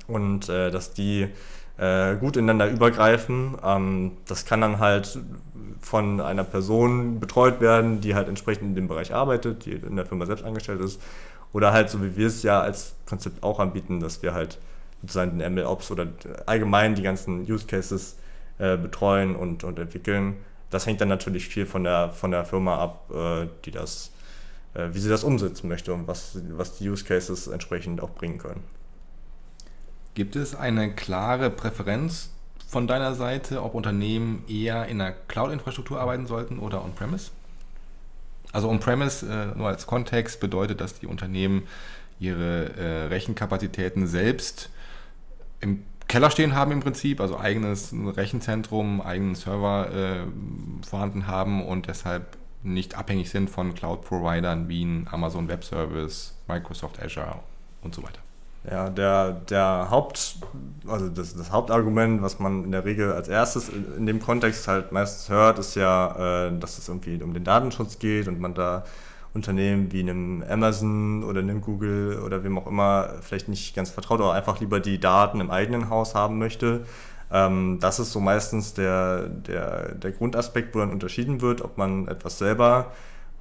Und 0.06 0.48
äh, 0.48 0.70
dass 0.70 0.92
die 0.92 1.28
äh, 1.78 2.16
gut 2.16 2.36
ineinander 2.36 2.70
übergreifen. 2.70 3.56
Ähm, 3.64 4.12
das 4.26 4.44
kann 4.44 4.60
dann 4.60 4.78
halt 4.78 5.18
von 5.80 6.20
einer 6.20 6.44
Person 6.44 7.20
betreut 7.20 7.60
werden, 7.60 8.00
die 8.00 8.14
halt 8.14 8.28
entsprechend 8.28 8.68
in 8.68 8.74
dem 8.74 8.88
Bereich 8.88 9.14
arbeitet, 9.14 9.64
die 9.64 9.72
in 9.72 9.96
der 9.96 10.04
Firma 10.04 10.26
selbst 10.26 10.44
angestellt 10.44 10.80
ist. 10.80 11.00
Oder 11.52 11.72
halt 11.72 11.88
so 11.88 12.02
wie 12.02 12.16
wir 12.16 12.26
es 12.26 12.42
ja 12.42 12.60
als 12.60 12.94
Konzept 13.06 13.42
auch 13.42 13.58
anbieten, 13.58 14.00
dass 14.00 14.22
wir 14.22 14.34
halt 14.34 14.58
sozusagen 15.02 15.38
den 15.38 15.54
MLOps 15.54 15.90
oder 15.90 16.08
allgemein 16.46 16.94
die 16.94 17.02
ganzen 17.02 17.40
Use 17.50 17.66
Cases 17.66 18.16
äh, 18.58 18.76
betreuen 18.76 19.36
und, 19.36 19.64
und 19.64 19.78
entwickeln. 19.78 20.36
Das 20.70 20.86
hängt 20.86 21.00
dann 21.00 21.08
natürlich 21.08 21.48
viel 21.48 21.66
von 21.66 21.84
der, 21.84 22.10
von 22.10 22.30
der 22.30 22.44
Firma 22.44 22.78
ab, 22.78 23.10
äh, 23.14 23.46
die 23.64 23.70
das, 23.70 24.12
äh, 24.74 24.88
wie 24.92 24.98
sie 24.98 25.08
das 25.08 25.24
umsetzen 25.24 25.68
möchte 25.68 25.94
und 25.94 26.06
was, 26.08 26.38
was 26.50 26.78
die 26.78 26.88
Use 26.88 27.04
Cases 27.04 27.46
entsprechend 27.46 28.02
auch 28.02 28.10
bringen 28.10 28.38
können. 28.38 28.62
Gibt 30.14 30.34
es 30.34 30.54
eine 30.54 30.92
klare 30.94 31.48
Präferenz 31.50 32.30
von 32.66 32.86
deiner 32.86 33.14
Seite, 33.14 33.62
ob 33.62 33.74
Unternehmen 33.74 34.44
eher 34.48 34.86
in 34.86 34.98
der 34.98 35.12
Cloud-Infrastruktur 35.12 36.00
arbeiten 36.00 36.26
sollten 36.26 36.58
oder 36.58 36.84
on-premise? 36.84 37.30
Also 38.52 38.68
on-premise, 38.68 39.26
äh, 39.26 39.56
nur 39.56 39.68
als 39.68 39.86
Kontext, 39.86 40.40
bedeutet, 40.40 40.80
dass 40.80 40.98
die 40.98 41.06
Unternehmen 41.06 41.68
ihre 42.18 42.74
äh, 42.76 43.04
Rechenkapazitäten 43.06 44.06
selbst 44.06 44.70
im 45.60 45.82
Keller 46.08 46.30
stehen 46.30 46.54
haben 46.54 46.72
im 46.72 46.80
Prinzip, 46.80 47.20
also 47.20 47.38
eigenes 47.38 47.92
Rechenzentrum, 47.92 49.02
eigenen 49.02 49.34
Server 49.34 49.90
äh, 49.92 50.86
vorhanden 50.86 51.26
haben 51.26 51.64
und 51.64 51.86
deshalb 51.86 52.38
nicht 52.62 52.96
abhängig 52.96 53.30
sind 53.30 53.50
von 53.50 53.74
Cloud-Providern 53.74 54.68
wie 54.68 55.04
Amazon 55.10 55.48
Web 55.48 55.64
Service, 55.64 56.34
Microsoft 56.48 57.00
Azure 57.02 57.40
und 57.82 57.94
so 57.94 58.02
weiter. 58.02 58.20
Ja, 58.68 58.90
der, 58.90 59.32
der 59.32 59.88
Haupt, 59.90 60.36
also 60.86 61.08
das, 61.08 61.34
das 61.34 61.52
Hauptargument, 61.52 62.22
was 62.22 62.38
man 62.38 62.64
in 62.64 62.72
der 62.72 62.84
Regel 62.84 63.12
als 63.12 63.28
erstes 63.28 63.68
in 63.68 64.06
dem 64.06 64.20
Kontext 64.20 64.66
halt 64.66 64.92
meistens 64.92 65.28
hört, 65.28 65.58
ist 65.58 65.74
ja, 65.76 66.48
äh, 66.48 66.58
dass 66.58 66.76
es 66.76 66.88
irgendwie 66.88 67.22
um 67.22 67.32
den 67.32 67.44
Datenschutz 67.44 67.98
geht 67.98 68.28
und 68.28 68.40
man 68.40 68.54
da 68.54 68.84
Unternehmen 69.34 69.92
wie 69.92 70.00
einem 70.00 70.44
Amazon 70.48 71.22
oder 71.24 71.40
einem 71.40 71.60
Google 71.60 72.20
oder 72.24 72.44
wem 72.44 72.58
auch 72.58 72.66
immer 72.66 73.14
vielleicht 73.20 73.48
nicht 73.48 73.74
ganz 73.74 73.90
vertraut 73.90 74.20
oder 74.20 74.32
einfach 74.32 74.60
lieber 74.60 74.80
die 74.80 74.98
Daten 74.98 75.40
im 75.40 75.50
eigenen 75.50 75.90
Haus 75.90 76.14
haben 76.14 76.38
möchte. 76.38 76.84
Ähm, 77.30 77.78
das 77.80 77.98
ist 77.98 78.12
so 78.12 78.20
meistens 78.20 78.74
der, 78.74 79.28
der, 79.28 79.94
der 79.94 80.12
Grundaspekt, 80.12 80.74
wo 80.74 80.78
dann 80.78 80.90
unterschieden 80.90 81.40
wird, 81.40 81.62
ob 81.62 81.76
man 81.78 82.08
etwas 82.08 82.38
selber 82.38 82.92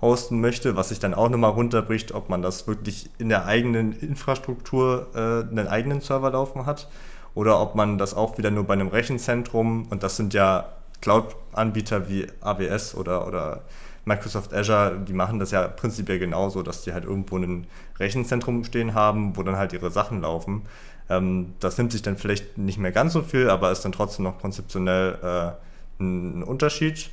hosten 0.01 0.41
möchte, 0.41 0.75
was 0.75 0.89
sich 0.89 0.99
dann 0.99 1.13
auch 1.13 1.29
nochmal 1.29 1.51
runterbricht, 1.51 2.13
ob 2.13 2.29
man 2.29 2.41
das 2.41 2.67
wirklich 2.67 3.09
in 3.17 3.29
der 3.29 3.45
eigenen 3.45 3.93
Infrastruktur 3.93 5.07
äh, 5.15 5.49
einen 5.49 5.67
eigenen 5.67 6.01
Server 6.01 6.31
laufen 6.31 6.65
hat 6.65 6.87
oder 7.33 7.59
ob 7.61 7.75
man 7.75 7.97
das 7.97 8.13
auch 8.13 8.37
wieder 8.37 8.51
nur 8.51 8.65
bei 8.65 8.73
einem 8.73 8.89
Rechenzentrum 8.89 9.87
und 9.89 10.03
das 10.03 10.17
sind 10.17 10.33
ja 10.33 10.73
Cloud-Anbieter 11.01 12.09
wie 12.09 12.27
AWS 12.41 12.95
oder, 12.95 13.27
oder 13.27 13.61
Microsoft 14.07 14.53
Azure, 14.53 14.97
die 15.05 15.13
machen 15.13 15.37
das 15.37 15.51
ja 15.51 15.67
prinzipiell 15.67 16.17
genauso, 16.17 16.63
dass 16.63 16.81
die 16.83 16.93
halt 16.93 17.03
irgendwo 17.03 17.37
ein 17.37 17.67
Rechenzentrum 17.99 18.63
stehen 18.63 18.93
haben, 18.93 19.35
wo 19.35 19.43
dann 19.43 19.57
halt 19.57 19.73
ihre 19.73 19.91
Sachen 19.91 20.21
laufen. 20.21 20.63
Ähm, 21.09 21.53
das 21.59 21.77
nimmt 21.77 21.91
sich 21.91 22.01
dann 22.01 22.17
vielleicht 22.17 22.57
nicht 22.57 22.79
mehr 22.79 22.93
ganz 22.93 23.13
so 23.13 23.21
viel, 23.21 23.49
aber 23.49 23.71
ist 23.71 23.83
dann 23.83 23.91
trotzdem 23.91 24.23
noch 24.23 24.39
konzeptionell 24.39 25.17
äh, 25.21 26.01
ein, 26.01 26.39
ein 26.39 26.43
Unterschied. 26.43 27.09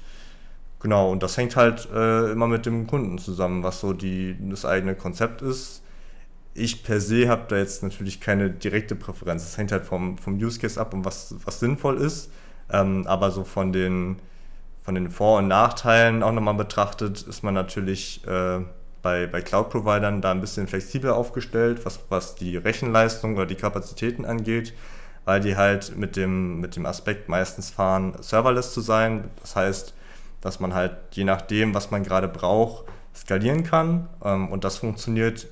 Genau, 0.80 1.10
und 1.10 1.22
das 1.22 1.36
hängt 1.36 1.56
halt 1.56 1.88
äh, 1.92 2.30
immer 2.30 2.46
mit 2.46 2.64
dem 2.64 2.86
Kunden 2.86 3.18
zusammen, 3.18 3.62
was 3.64 3.80
so 3.80 3.92
die, 3.92 4.36
das 4.50 4.64
eigene 4.64 4.94
Konzept 4.94 5.42
ist. 5.42 5.82
Ich 6.54 6.84
per 6.84 7.00
se 7.00 7.28
habe 7.28 7.46
da 7.48 7.56
jetzt 7.56 7.82
natürlich 7.82 8.20
keine 8.20 8.50
direkte 8.50 8.94
Präferenz. 8.94 9.42
Es 9.42 9.58
hängt 9.58 9.72
halt 9.72 9.84
vom, 9.84 10.16
vom 10.18 10.34
Use 10.34 10.60
Case 10.60 10.80
ab 10.80 10.94
und 10.94 11.04
was, 11.04 11.34
was 11.44 11.58
sinnvoll 11.58 11.96
ist. 11.96 12.30
Ähm, 12.70 13.04
aber 13.08 13.32
so 13.32 13.42
von 13.42 13.72
den, 13.72 14.18
von 14.84 14.94
den 14.94 15.10
Vor- 15.10 15.38
und 15.38 15.48
Nachteilen 15.48 16.22
auch 16.22 16.32
nochmal 16.32 16.54
betrachtet, 16.54 17.22
ist 17.22 17.42
man 17.42 17.54
natürlich 17.54 18.24
äh, 18.26 18.60
bei, 19.02 19.26
bei 19.26 19.40
Cloud-Providern 19.40 20.20
da 20.20 20.30
ein 20.30 20.40
bisschen 20.40 20.66
flexibler 20.66 21.16
aufgestellt, 21.16 21.84
was, 21.84 22.00
was 22.10 22.34
die 22.34 22.56
Rechenleistung 22.56 23.34
oder 23.34 23.46
die 23.46 23.54
Kapazitäten 23.54 24.26
angeht, 24.26 24.74
weil 25.24 25.40
die 25.40 25.56
halt 25.56 25.96
mit 25.96 26.16
dem, 26.16 26.60
mit 26.60 26.76
dem 26.76 26.84
Aspekt 26.84 27.30
meistens 27.30 27.70
fahren, 27.70 28.14
serverless 28.20 28.74
zu 28.74 28.82
sein. 28.82 29.30
Das 29.40 29.56
heißt, 29.56 29.94
dass 30.42 30.60
man 30.60 30.74
halt 30.74 30.92
je 31.12 31.24
nachdem, 31.24 31.74
was 31.74 31.90
man 31.90 32.02
gerade 32.02 32.28
braucht, 32.28 32.84
skalieren 33.14 33.64
kann. 33.64 34.08
Ähm, 34.22 34.50
und 34.50 34.64
das 34.64 34.76
funktioniert 34.76 35.46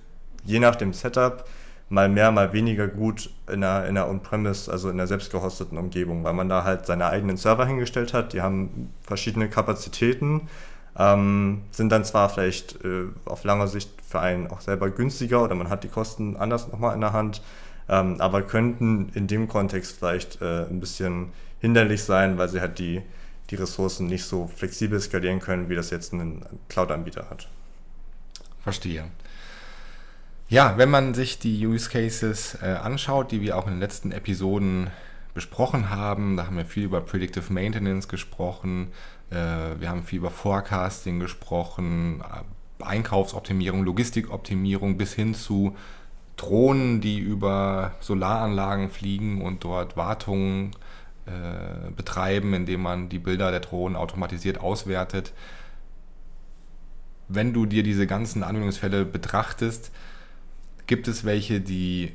je 0.45 0.59
nach 0.59 0.77
dem 0.77 0.93
Setup 0.93 1.45
mal 1.93 2.09
mehr, 2.09 2.33
mal 2.33 2.55
weniger 2.55 2.89
gut 2.89 3.29
in 3.49 3.63
einer, 3.63 3.87
in 3.87 3.99
einer 3.99 4.09
On-Premise, 4.09 4.73
also 4.73 4.89
in 4.89 4.99
einer 4.99 5.07
selbst 5.07 5.31
gehosteten 5.31 5.77
Umgebung, 5.77 6.25
weil 6.25 6.33
man 6.33 6.49
da 6.49 6.65
halt 6.65 6.87
seine 6.87 7.07
eigenen 7.07 7.37
Server 7.37 7.67
hingestellt 7.67 8.15
hat. 8.15 8.33
Die 8.33 8.41
haben 8.41 8.93
verschiedene 9.03 9.51
Kapazitäten, 9.51 10.49
ähm, 10.99 11.63
sind 11.71 11.93
dann 11.93 12.05
zwar 12.07 12.31
vielleicht 12.31 12.83
äh, 12.83 13.05
auf 13.27 13.45
lange 13.45 13.69
Sicht 13.69 13.91
für 14.09 14.21
einen 14.21 14.47
auch 14.47 14.63
selber 14.63 14.89
günstiger 14.89 15.45
oder 15.45 15.55
man 15.55 15.69
hat 15.69 15.85
die 15.85 15.89
Kosten 15.89 16.37
anders 16.37 16.69
nochmal 16.69 16.95
in 16.95 17.03
der 17.03 17.13
Hand, 17.13 17.43
ähm, 17.91 18.17
aber 18.21 18.41
könnten 18.41 19.11
in 19.15 19.27
dem 19.27 19.47
Kontext 19.47 19.99
vielleicht 19.99 20.41
äh, 20.41 20.65
ein 20.65 20.81
bisschen 20.81 21.33
hinderlich 21.61 22.05
sein, 22.05 22.39
weil 22.39 22.49
sie 22.49 22.63
halt 22.63 22.79
die 22.79 23.03
die 23.51 23.57
Ressourcen 23.57 24.07
nicht 24.07 24.25
so 24.25 24.47
flexibel 24.47 24.99
skalieren 24.99 25.41
können, 25.41 25.69
wie 25.69 25.75
das 25.75 25.91
jetzt 25.91 26.15
ein 26.15 26.43
Cloud-Anbieter 26.71 27.29
hat. 27.29 27.49
Verstehe. 28.63 29.05
Ja, 30.53 30.77
wenn 30.77 30.91
man 30.91 31.15
sich 31.15 31.39
die 31.39 31.67
Use 31.67 31.89
Cases 31.89 32.59
äh, 32.61 32.67
anschaut, 32.67 33.33
die 33.33 33.41
wir 33.41 33.57
auch 33.57 33.67
in 33.67 33.73
den 33.73 33.81
letzten 33.81 34.13
Episoden 34.13 34.91
besprochen 35.33 35.89
haben, 35.89 36.37
da 36.37 36.45
haben 36.45 36.59
wir 36.59 36.67
viel 36.67 36.83
über 36.83 37.01
Predictive 37.01 37.51
Maintenance 37.51 38.07
gesprochen, 38.07 38.89
äh, 39.31 39.37
wir 39.81 39.89
haben 39.89 40.03
viel 40.03 40.19
über 40.19 40.31
Forecasting 40.31 41.21
gesprochen, 41.21 42.21
äh, 42.21 42.85
Einkaufsoptimierung, 42.85 43.83
Logistikoptimierung 43.83 44.99
bis 44.99 45.15
hin 45.15 45.35
zu 45.35 45.75
Drohnen, 46.37 47.01
die 47.01 47.19
über 47.19 47.95
Solaranlagen 48.01 48.91
fliegen 48.91 49.41
und 49.41 49.65
dort 49.65 49.97
Wartungen 49.97 50.73
äh, 51.25 51.91
betreiben, 51.97 52.53
indem 52.53 52.83
man 52.83 53.09
die 53.09 53.21
Bilder 53.21 53.53
der 53.53 53.61
Drohnen 53.61 53.97
automatisiert 53.97 54.61
auswertet. 54.61 55.33
Wenn 57.29 57.55
du 57.55 57.65
dir 57.65 57.83
diese 57.83 58.07
ganzen 58.07 58.43
Anwendungsfälle 58.43 59.07
betrachtest, 59.07 59.91
gibt 60.87 61.09
es 61.09 61.25
welche, 61.25 61.61
die 61.61 62.13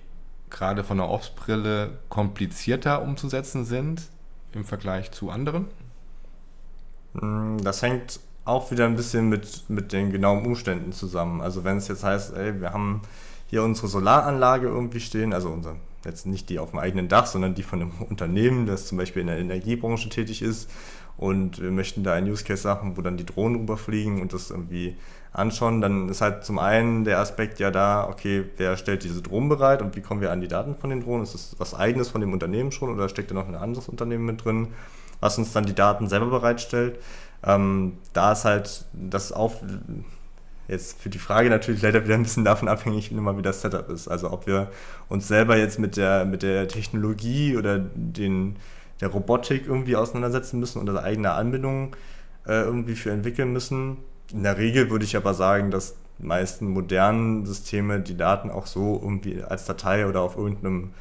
gerade 0.49 0.83
von 0.83 0.97
der 0.97 1.09
Ops-Brille 1.09 1.97
komplizierter 2.09 3.01
umzusetzen 3.01 3.65
sind 3.65 4.03
im 4.53 4.65
Vergleich 4.65 5.11
zu 5.11 5.29
anderen? 5.29 5.67
Hm, 7.19 7.63
das 7.63 7.81
hängt 7.81 8.19
auch 8.45 8.71
wieder 8.71 8.85
ein 8.85 8.95
bisschen 8.95 9.27
mit, 9.29 9.69
mit 9.69 9.91
den 9.91 10.11
genauen 10.11 10.45
Umständen 10.45 10.93
zusammen. 10.93 11.41
Also 11.41 11.63
wenn 11.63 11.77
es 11.77 11.87
jetzt 11.89 12.03
heißt, 12.03 12.33
ey, 12.33 12.61
wir 12.61 12.71
haben 12.71 13.01
hier 13.49 13.63
unsere 13.63 13.87
Solaranlage 13.87 14.67
irgendwie 14.67 14.99
stehen, 14.99 15.33
also 15.33 15.49
unser 15.49 15.75
jetzt 16.05 16.25
nicht 16.25 16.49
die 16.49 16.59
auf 16.59 16.71
dem 16.71 16.79
eigenen 16.79 17.07
Dach, 17.07 17.25
sondern 17.25 17.55
die 17.55 17.63
von 17.63 17.81
einem 17.81 17.91
Unternehmen, 18.09 18.65
das 18.65 18.87
zum 18.87 18.97
Beispiel 18.97 19.21
in 19.21 19.27
der 19.27 19.37
Energiebranche 19.37 20.09
tätig 20.09 20.41
ist. 20.41 20.69
Und 21.17 21.59
wir 21.59 21.71
möchten 21.71 22.03
da 22.03 22.13
ein 22.13 22.29
Use 22.29 22.43
Case 22.43 22.67
machen, 22.67 22.95
wo 22.95 23.01
dann 23.01 23.17
die 23.17 23.25
Drohnen 23.25 23.61
rüberfliegen 23.61 24.21
und 24.21 24.33
das 24.33 24.51
irgendwie 24.51 24.97
anschauen. 25.33 25.81
Dann 25.81 26.09
ist 26.09 26.21
halt 26.21 26.45
zum 26.45 26.59
einen 26.59 27.05
der 27.05 27.19
Aspekt 27.19 27.59
ja 27.59 27.71
da, 27.71 28.07
okay, 28.07 28.45
wer 28.57 28.77
stellt 28.77 29.03
diese 29.03 29.23
Drohnen 29.23 29.49
bereit 29.49 29.81
und 29.81 29.95
wie 29.95 30.01
kommen 30.01 30.21
wir 30.21 30.31
an 30.31 30.41
die 30.41 30.47
Daten 30.47 30.75
von 30.75 30.91
den 30.91 31.01
Drohnen? 31.01 31.23
Ist 31.23 31.33
das 31.33 31.55
was 31.57 31.73
eigenes 31.73 32.09
von 32.09 32.21
dem 32.21 32.33
Unternehmen 32.33 32.71
schon 32.71 32.89
oder 32.89 33.09
steckt 33.09 33.31
da 33.31 33.35
noch 33.35 33.47
ein 33.47 33.55
anderes 33.55 33.89
Unternehmen 33.89 34.25
mit 34.25 34.45
drin, 34.45 34.67
was 35.19 35.39
uns 35.39 35.53
dann 35.53 35.65
die 35.65 35.75
Daten 35.75 36.07
selber 36.07 36.27
bereitstellt? 36.27 36.99
Ähm, 37.43 37.97
da 38.13 38.33
ist 38.33 38.45
halt 38.45 38.85
das 38.93 39.31
auf, 39.31 39.61
Jetzt 40.67 41.01
für 41.01 41.09
die 41.09 41.19
Frage 41.19 41.49
natürlich 41.49 41.81
leider 41.81 42.03
wieder 42.03 42.15
ein 42.15 42.23
bisschen 42.23 42.43
davon 42.43 42.67
abhängig, 42.67 43.11
wie 43.11 43.41
das 43.41 43.61
Setup 43.61 43.89
ist. 43.89 44.07
Also 44.07 44.31
ob 44.31 44.47
wir 44.47 44.69
uns 45.07 45.27
selber 45.27 45.57
jetzt 45.57 45.79
mit 45.79 45.95
der, 45.95 46.25
mit 46.25 46.43
der 46.43 46.67
Technologie 46.67 47.55
oder 47.55 47.79
den, 47.79 48.57
der 48.99 49.07
Robotik 49.09 49.65
irgendwie 49.67 49.95
auseinandersetzen 49.95 50.59
müssen 50.59 50.79
unsere 50.79 51.03
eigene 51.03 51.31
Anbindung 51.31 51.95
äh, 52.45 52.61
irgendwie 52.61 52.95
für 52.95 53.11
entwickeln 53.11 53.53
müssen. 53.53 53.97
In 54.31 54.43
der 54.43 54.57
Regel 54.57 54.89
würde 54.89 55.05
ich 55.05 55.15
aber 55.15 55.33
sagen, 55.33 55.71
dass 55.71 55.95
die 56.19 56.25
meisten 56.25 56.67
modernen 56.67 57.45
Systeme 57.45 57.99
die 58.01 58.17
Daten 58.17 58.49
auch 58.49 58.65
so 58.65 58.99
irgendwie 59.01 59.43
als 59.43 59.65
Datei 59.65 60.07
oder 60.07 60.21
auf 60.21 60.35
irgendeinem 60.35 60.93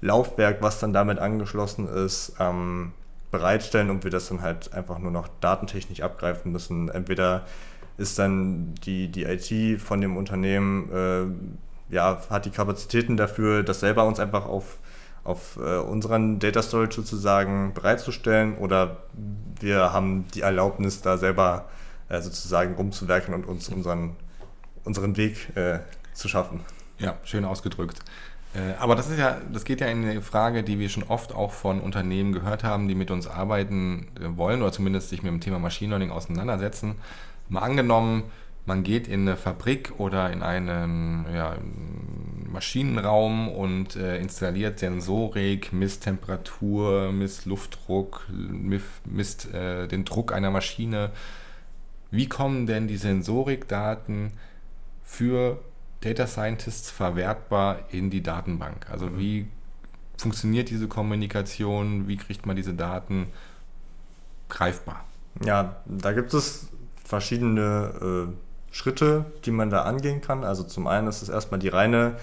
Laufwerk, 0.00 0.60
was 0.60 0.78
dann 0.80 0.92
damit 0.92 1.18
angeschlossen 1.18 1.88
ist, 1.88 2.34
ähm, 2.38 2.92
bereitstellen 3.30 3.90
und 3.90 4.04
wir 4.04 4.10
das 4.10 4.28
dann 4.28 4.42
halt 4.42 4.72
einfach 4.72 4.98
nur 4.98 5.10
noch 5.10 5.28
datentechnisch 5.40 6.02
abgreifen 6.02 6.52
müssen. 6.52 6.88
Entweder 6.88 7.46
ist 7.98 8.18
dann 8.18 8.74
die, 8.84 9.08
die 9.08 9.24
IT 9.24 9.80
von 9.80 10.00
dem 10.00 10.16
Unternehmen, 10.16 10.90
äh, 10.92 11.94
ja, 11.94 12.20
hat 12.30 12.44
die 12.44 12.50
Kapazitäten 12.50 13.16
dafür, 13.16 13.62
das 13.62 13.80
selber 13.80 14.04
uns 14.04 14.20
einfach 14.20 14.46
auf, 14.46 14.78
auf 15.24 15.56
äh, 15.56 15.78
unseren 15.78 16.38
Data 16.38 16.62
Storage 16.62 16.96
sozusagen 16.96 17.72
bereitzustellen 17.74 18.56
oder 18.58 18.98
wir 19.60 19.92
haben 19.92 20.26
die 20.34 20.42
Erlaubnis, 20.42 21.00
da 21.00 21.16
selber 21.16 21.66
äh, 22.08 22.20
sozusagen 22.20 22.74
rumzuwerken 22.74 23.34
und 23.34 23.46
uns 23.46 23.68
unseren, 23.68 24.16
unseren 24.84 25.16
Weg 25.16 25.56
äh, 25.56 25.80
zu 26.12 26.28
schaffen. 26.28 26.60
Ja, 26.98 27.16
schön 27.24 27.44
ausgedrückt. 27.44 28.00
Äh, 28.54 28.74
aber 28.78 28.94
das 28.94 29.10
ist 29.10 29.18
ja, 29.18 29.38
das 29.52 29.64
geht 29.64 29.80
ja 29.80 29.86
in 29.88 30.04
eine 30.04 30.22
Frage, 30.22 30.62
die 30.62 30.78
wir 30.78 30.88
schon 30.88 31.02
oft 31.04 31.34
auch 31.34 31.52
von 31.52 31.80
Unternehmen 31.80 32.32
gehört 32.32 32.64
haben, 32.64 32.88
die 32.88 32.94
mit 32.94 33.10
uns 33.10 33.26
arbeiten 33.26 34.08
äh, 34.20 34.36
wollen 34.36 34.62
oder 34.62 34.72
zumindest 34.72 35.10
sich 35.10 35.22
mit 35.22 35.32
dem 35.32 35.40
Thema 35.40 35.58
Machine 35.58 35.90
Learning 35.90 36.10
auseinandersetzen. 36.10 36.96
Mal 37.48 37.60
angenommen, 37.60 38.24
man 38.66 38.82
geht 38.82 39.06
in 39.06 39.22
eine 39.22 39.36
Fabrik 39.36 39.94
oder 39.98 40.32
in 40.32 40.42
einen 40.42 41.24
ja, 41.32 41.56
Maschinenraum 42.50 43.48
und 43.48 43.94
äh, 43.96 44.18
installiert 44.18 44.80
Sensorik, 44.80 45.72
misst 45.72 46.02
Temperatur, 46.02 47.12
misst 47.12 47.46
Luftdruck, 47.46 48.26
misst 49.04 49.52
äh, 49.54 49.86
den 49.86 50.04
Druck 50.04 50.32
einer 50.32 50.50
Maschine. 50.50 51.12
Wie 52.10 52.28
kommen 52.28 52.66
denn 52.66 52.88
die 52.88 52.96
Sensorikdaten 52.96 54.32
für 55.04 55.60
Data 56.00 56.26
Scientists 56.26 56.90
verwertbar 56.90 57.80
in 57.92 58.10
die 58.10 58.22
Datenbank? 58.22 58.90
Also 58.90 59.18
wie 59.18 59.46
funktioniert 60.16 60.70
diese 60.70 60.88
Kommunikation? 60.88 62.08
Wie 62.08 62.16
kriegt 62.16 62.46
man 62.46 62.56
diese 62.56 62.74
Daten 62.74 63.28
greifbar? 64.48 65.04
Ja, 65.44 65.76
da 65.84 66.12
gibt 66.12 66.32
es 66.32 66.68
verschiedene 67.06 68.28
äh, 68.28 68.74
Schritte, 68.74 69.24
die 69.44 69.50
man 69.50 69.70
da 69.70 69.82
angehen 69.82 70.20
kann. 70.20 70.44
Also 70.44 70.62
zum 70.64 70.86
einen 70.86 71.06
ist 71.06 71.22
es 71.22 71.28
erstmal 71.28 71.60
die 71.60 71.68
reine 71.68 72.16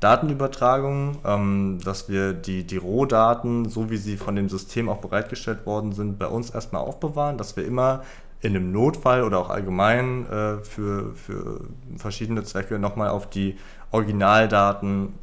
Datenübertragung, 0.00 1.18
ähm, 1.24 1.78
dass 1.84 2.08
wir 2.08 2.32
die, 2.32 2.64
die 2.64 2.78
Rohdaten, 2.78 3.68
so 3.68 3.90
wie 3.90 3.98
sie 3.98 4.16
von 4.16 4.34
dem 4.34 4.48
System 4.48 4.88
auch 4.88 4.98
bereitgestellt 4.98 5.66
worden 5.66 5.92
sind, 5.92 6.18
bei 6.18 6.26
uns 6.26 6.50
erstmal 6.50 6.82
aufbewahren, 6.82 7.36
dass 7.36 7.56
wir 7.56 7.66
immer 7.66 8.02
in 8.40 8.56
einem 8.56 8.72
Notfall 8.72 9.22
oder 9.22 9.38
auch 9.38 9.50
allgemein 9.50 10.26
äh, 10.30 10.64
für, 10.64 11.14
für 11.14 11.60
verschiedene 11.96 12.42
Zwecke 12.42 12.78
nochmal 12.78 13.10
auf 13.10 13.28
die 13.28 13.58
Originaldaten 13.90 15.14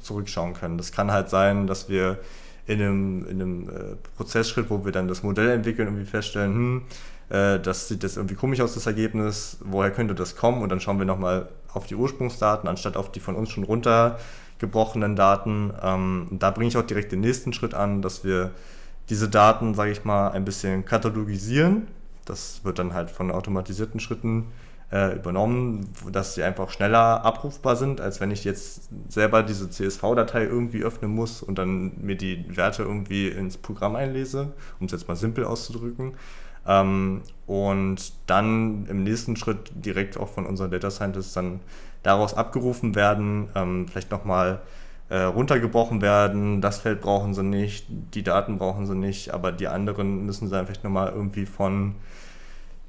zurückschauen 0.00 0.54
können. 0.54 0.78
Das 0.78 0.92
kann 0.92 1.10
halt 1.10 1.28
sein, 1.28 1.66
dass 1.66 1.88
wir 1.88 2.18
in 2.66 2.80
einem, 2.80 3.26
in 3.26 3.42
einem 3.42 3.68
äh, 3.68 3.72
Prozessschritt, 4.16 4.70
wo 4.70 4.84
wir 4.84 4.92
dann 4.92 5.08
das 5.08 5.24
Modell 5.24 5.50
entwickeln, 5.50 5.88
irgendwie 5.88 6.06
feststellen, 6.06 6.54
hm, 6.54 6.82
äh, 7.28 7.58
das 7.58 7.88
sieht 7.88 8.02
jetzt 8.02 8.16
irgendwie 8.16 8.34
komisch 8.34 8.60
aus, 8.60 8.74
das 8.74 8.86
Ergebnis, 8.86 9.58
woher 9.60 9.90
könnte 9.90 10.14
das 10.14 10.36
kommen? 10.36 10.62
Und 10.62 10.68
dann 10.70 10.80
schauen 10.80 10.98
wir 10.98 11.06
nochmal 11.06 11.48
auf 11.72 11.86
die 11.86 11.94
Ursprungsdaten, 11.94 12.68
anstatt 12.68 12.96
auf 12.96 13.12
die 13.12 13.20
von 13.20 13.34
uns 13.34 13.50
schon 13.50 13.64
runtergebrochenen 13.64 15.16
Daten. 15.16 15.72
Ähm, 15.82 16.28
da 16.30 16.50
bringe 16.50 16.68
ich 16.68 16.76
auch 16.76 16.86
direkt 16.86 17.12
den 17.12 17.20
nächsten 17.20 17.52
Schritt 17.52 17.74
an, 17.74 18.02
dass 18.02 18.24
wir 18.24 18.52
diese 19.08 19.28
Daten, 19.28 19.74
sage 19.74 19.92
ich 19.92 20.04
mal, 20.04 20.30
ein 20.30 20.44
bisschen 20.44 20.84
katalogisieren. 20.84 21.88
Das 22.24 22.64
wird 22.64 22.78
dann 22.78 22.94
halt 22.94 23.10
von 23.10 23.30
automatisierten 23.30 24.00
Schritten 24.00 24.46
äh, 24.92 25.16
übernommen, 25.16 25.92
dass 26.10 26.34
sie 26.34 26.42
einfach 26.42 26.70
schneller 26.70 27.24
abrufbar 27.24 27.76
sind, 27.76 28.00
als 28.00 28.20
wenn 28.20 28.30
ich 28.30 28.44
jetzt 28.44 28.88
selber 29.08 29.42
diese 29.42 29.68
CSV-Datei 29.68 30.44
irgendwie 30.44 30.82
öffnen 30.82 31.10
muss 31.10 31.42
und 31.42 31.58
dann 31.58 31.92
mir 32.00 32.16
die 32.16 32.56
Werte 32.56 32.82
irgendwie 32.82 33.28
ins 33.28 33.56
Programm 33.56 33.96
einlese, 33.96 34.52
um 34.80 34.86
es 34.86 34.92
jetzt 34.92 35.08
mal 35.08 35.16
simpel 35.16 35.44
auszudrücken. 35.44 36.14
Ähm, 36.66 37.22
und 37.46 38.12
dann 38.26 38.86
im 38.86 39.04
nächsten 39.04 39.36
Schritt 39.36 39.70
direkt 39.74 40.18
auch 40.18 40.28
von 40.28 40.46
unseren 40.46 40.70
Data 40.70 40.90
Scientists 40.90 41.32
dann 41.32 41.60
daraus 42.02 42.34
abgerufen 42.34 42.94
werden, 42.94 43.48
ähm, 43.54 43.86
vielleicht 43.88 44.10
nochmal 44.10 44.60
äh, 45.08 45.18
runtergebrochen 45.18 46.02
werden. 46.02 46.60
Das 46.60 46.78
Feld 46.78 47.00
brauchen 47.00 47.34
sie 47.34 47.44
nicht, 47.44 47.86
die 47.88 48.22
Daten 48.22 48.58
brauchen 48.58 48.86
sie 48.86 48.96
nicht, 48.96 49.32
aber 49.32 49.52
die 49.52 49.68
anderen 49.68 50.26
müssen 50.26 50.48
sie 50.48 50.54
dann 50.54 50.66
vielleicht 50.66 50.84
nochmal 50.84 51.12
irgendwie 51.12 51.46
von 51.46 51.94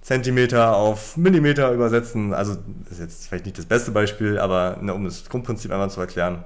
Zentimeter 0.01 0.75
auf 0.75 1.17
Millimeter 1.17 1.72
übersetzen. 1.72 2.34
Also 2.34 2.55
das 2.84 2.93
ist 2.93 3.00
jetzt 3.00 3.27
vielleicht 3.27 3.46
nicht 3.46 3.57
das 3.57 3.65
beste 3.65 3.91
Beispiel, 3.91 4.39
aber 4.39 4.77
ne, 4.81 4.93
um 4.93 5.03
das 5.03 5.27
Grundprinzip 5.27 5.72
einmal 5.72 5.89
zu 5.89 6.00
erklären. 6.00 6.43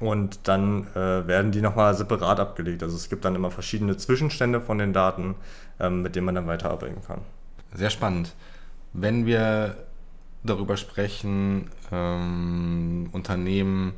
Und 0.00 0.48
dann 0.48 0.86
äh, 0.94 1.26
werden 1.26 1.52
die 1.52 1.60
nochmal 1.60 1.94
separat 1.94 2.40
abgelegt. 2.40 2.82
Also 2.82 2.96
es 2.96 3.10
gibt 3.10 3.24
dann 3.24 3.34
immer 3.34 3.50
verschiedene 3.50 3.96
Zwischenstände 3.98 4.60
von 4.60 4.78
den 4.78 4.94
Daten, 4.94 5.34
ähm, 5.78 6.02
mit 6.02 6.16
denen 6.16 6.24
man 6.24 6.34
dann 6.34 6.46
weiterarbeiten 6.46 7.02
kann. 7.06 7.20
Sehr 7.74 7.90
spannend. 7.90 8.34
Wenn 8.94 9.26
wir 9.26 9.76
darüber 10.42 10.78
sprechen, 10.78 11.70
ähm, 11.92 13.10
Unternehmen 13.12 13.92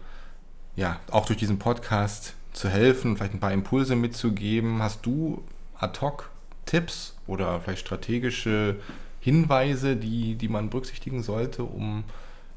ja 0.74 0.98
auch 1.10 1.26
durch 1.26 1.38
diesen 1.38 1.60
Podcast 1.60 2.34
zu 2.52 2.68
helfen, 2.68 3.16
vielleicht 3.16 3.34
ein 3.34 3.40
paar 3.40 3.52
Impulse 3.52 3.94
mitzugeben, 3.94 4.82
hast 4.82 5.06
du 5.06 5.42
ad 5.78 6.00
hoc 6.00 6.30
Tipps 6.66 7.16
oder 7.26 7.60
vielleicht 7.60 7.80
strategische 7.80 8.76
Hinweise, 9.20 9.96
die, 9.96 10.34
die 10.34 10.48
man 10.48 10.68
berücksichtigen 10.68 11.22
sollte, 11.22 11.62
um, 11.62 12.04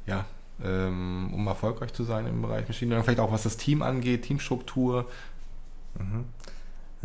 ja, 0.07 0.25
ähm, 0.63 1.31
um 1.33 1.47
erfolgreich 1.47 1.93
zu 1.93 2.03
sein 2.03 2.27
im 2.27 2.41
Bereich 2.41 2.67
Machine 2.67 2.89
Learning? 2.89 3.05
Vielleicht 3.05 3.19
auch 3.19 3.31
was 3.31 3.43
das 3.43 3.57
Team 3.57 3.81
angeht, 3.81 4.23
Teamstruktur. 4.23 5.05
Mhm. 5.99 6.25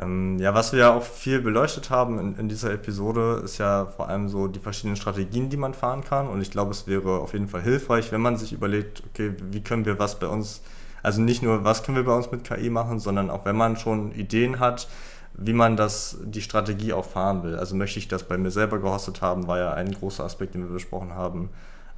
Ähm, 0.00 0.38
ja, 0.38 0.54
was 0.54 0.72
wir 0.72 0.80
ja 0.80 0.94
auch 0.94 1.02
viel 1.02 1.40
beleuchtet 1.40 1.90
haben 1.90 2.18
in, 2.18 2.36
in, 2.36 2.48
dieser 2.48 2.72
Episode, 2.72 3.42
ist 3.44 3.58
ja 3.58 3.86
vor 3.86 4.08
allem 4.08 4.28
so 4.28 4.46
die 4.46 4.60
verschiedenen 4.60 4.96
Strategien, 4.96 5.50
die 5.50 5.56
man 5.56 5.74
fahren 5.74 6.02
kann. 6.04 6.28
Und 6.28 6.40
ich 6.40 6.50
glaube, 6.50 6.70
es 6.70 6.86
wäre 6.86 7.18
auf 7.18 7.32
jeden 7.32 7.48
Fall 7.48 7.62
hilfreich, 7.62 8.12
wenn 8.12 8.20
man 8.20 8.36
sich 8.36 8.52
überlegt, 8.52 9.02
okay, 9.10 9.34
wie 9.50 9.62
können 9.62 9.84
wir 9.84 9.98
was 9.98 10.18
bei 10.18 10.26
uns, 10.26 10.62
also 11.02 11.20
nicht 11.20 11.42
nur, 11.42 11.64
was 11.64 11.82
können 11.82 11.96
wir 11.96 12.04
bei 12.04 12.14
uns 12.14 12.30
mit 12.30 12.44
KI 12.44 12.70
machen, 12.70 12.98
sondern 12.98 13.30
auch 13.30 13.44
wenn 13.44 13.56
man 13.56 13.76
schon 13.76 14.12
Ideen 14.12 14.58
hat, 14.58 14.88
wie 15.34 15.52
man 15.52 15.76
das, 15.76 16.18
die 16.24 16.42
Strategie 16.42 16.92
auch 16.92 17.04
fahren 17.04 17.42
will. 17.42 17.56
Also 17.56 17.76
möchte 17.76 17.98
ich 17.98 18.08
das 18.08 18.24
bei 18.24 18.38
mir 18.38 18.50
selber 18.50 18.78
gehostet 18.78 19.20
haben, 19.22 19.46
war 19.46 19.58
ja 19.58 19.72
ein 19.72 19.92
großer 19.92 20.24
Aspekt, 20.24 20.54
den 20.54 20.62
wir 20.62 20.72
besprochen 20.72 21.14
haben. 21.14 21.50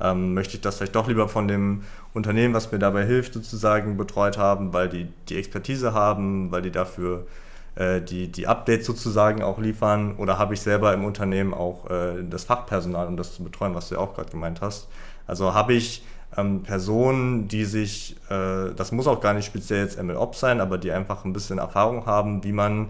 Ähm, 0.03 0.35
möchte 0.35 0.57
ich 0.57 0.61
das 0.61 0.79
vielleicht 0.79 0.97
doch 0.97 1.07
lieber 1.07 1.29
von 1.29 1.47
dem 1.47 1.85
Unternehmen, 2.13 2.55
was 2.55 2.73
mir 2.73 2.79
dabei 2.79 3.05
hilft, 3.07 3.35
sozusagen 3.35 3.97
betreut 3.97 4.37
haben, 4.37 4.73
weil 4.73 4.89
die 4.89 5.09
die 5.29 5.37
Expertise 5.39 5.95
haben, 5.95 6.51
weil 6.51 6.63
die 6.63 6.73
dafür 6.73 7.27
äh, 7.77 8.01
die, 8.01 8.29
die 8.29 8.47
Updates 8.47 8.87
sozusagen 8.87 9.43
auch 9.43 9.59
liefern 9.59 10.17
oder 10.17 10.39
habe 10.39 10.55
ich 10.55 10.61
selber 10.61 10.93
im 10.93 11.05
Unternehmen 11.05 11.55
auch 11.55 11.89
äh, 11.91 12.23
das 12.29 12.45
Fachpersonal, 12.45 13.07
um 13.07 13.17
das 13.17 13.35
zu 13.35 13.45
betreuen, 13.45 13.75
was 13.75 13.89
du 13.89 13.95
ja 13.95 14.01
auch 14.01 14.15
gerade 14.15 14.31
gemeint 14.31 14.61
hast. 14.61 14.89
Also 15.27 15.55
habe 15.55 15.75
ich 15.75 16.05
ähm, 16.37 16.63
Personen, 16.63 17.49
die 17.49 17.65
sich, 17.65 18.17
äh, 18.29 18.75
das 18.75 18.93
muss 18.93 19.07
auch 19.07 19.21
gar 19.21 19.35
nicht 19.35 19.47
speziell 19.47 19.85
jetzt 19.85 20.03
MLOps 20.03 20.41
sein, 20.41 20.61
aber 20.61 20.79
die 20.79 20.93
einfach 20.93 21.25
ein 21.25 21.33
bisschen 21.33 21.59
Erfahrung 21.59 22.07
haben, 22.07 22.45
wie 22.45 22.53
man 22.53 22.89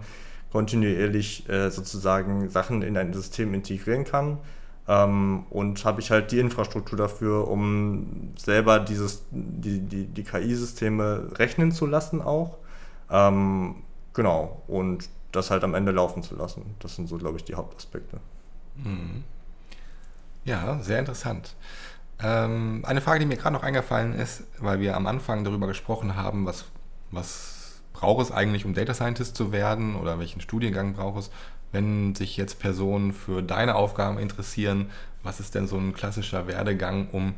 kontinuierlich 0.51 1.49
äh, 1.49 1.69
sozusagen 1.69 2.49
Sachen 2.49 2.81
in 2.81 2.97
ein 2.97 3.13
System 3.13 3.53
integrieren 3.53 4.03
kann. 4.03 4.37
Ähm, 4.87 5.45
und 5.49 5.85
habe 5.85 6.01
ich 6.01 6.11
halt 6.11 6.31
die 6.31 6.39
Infrastruktur 6.39 6.97
dafür, 6.97 7.47
um 7.47 8.33
selber 8.37 8.79
dieses, 8.79 9.23
die, 9.31 9.79
die, 9.79 10.05
die 10.07 10.23
KI-Systeme 10.23 11.29
rechnen 11.35 11.71
zu 11.71 11.85
lassen 11.85 12.21
auch. 12.21 12.57
Ähm, 13.09 13.75
genau, 14.13 14.61
und 14.67 15.07
das 15.31 15.51
halt 15.51 15.63
am 15.63 15.73
Ende 15.73 15.91
laufen 15.91 16.21
zu 16.21 16.35
lassen. 16.35 16.75
Das 16.79 16.95
sind 16.95 17.07
so, 17.07 17.17
glaube 17.17 17.37
ich, 17.37 17.43
die 17.43 17.55
Hauptaspekte. 17.55 18.19
Mhm. 18.75 19.23
Ja, 20.45 20.79
sehr 20.81 20.99
interessant. 20.99 21.55
Ähm, 22.21 22.83
eine 22.85 23.01
Frage, 23.01 23.19
die 23.19 23.25
mir 23.25 23.37
gerade 23.37 23.53
noch 23.53 23.63
eingefallen 23.63 24.13
ist, 24.13 24.43
weil 24.59 24.79
wir 24.79 24.95
am 24.95 25.07
Anfang 25.07 25.43
darüber 25.43 25.67
gesprochen 25.67 26.15
haben, 26.15 26.45
was, 26.45 26.65
was 27.11 27.81
braucht 27.93 28.25
es 28.25 28.31
eigentlich, 28.31 28.65
um 28.65 28.73
Data 28.73 28.93
Scientist 28.93 29.35
zu 29.35 29.51
werden 29.51 29.95
oder 29.95 30.19
welchen 30.19 30.41
Studiengang 30.41 30.93
braucht 30.93 31.19
es? 31.19 31.31
Wenn 31.73 32.15
sich 32.15 32.37
jetzt 32.37 32.59
Personen 32.59 33.11
für 33.11 33.41
deine 33.41 33.75
Aufgaben 33.75 34.17
interessieren, 34.17 34.89
was 35.23 35.41
ist 35.41 35.55
denn 35.55 35.67
so 35.67 35.77
ein 35.77 35.93
klassischer 35.93 36.47
Werdegang, 36.47 37.09
um 37.11 37.33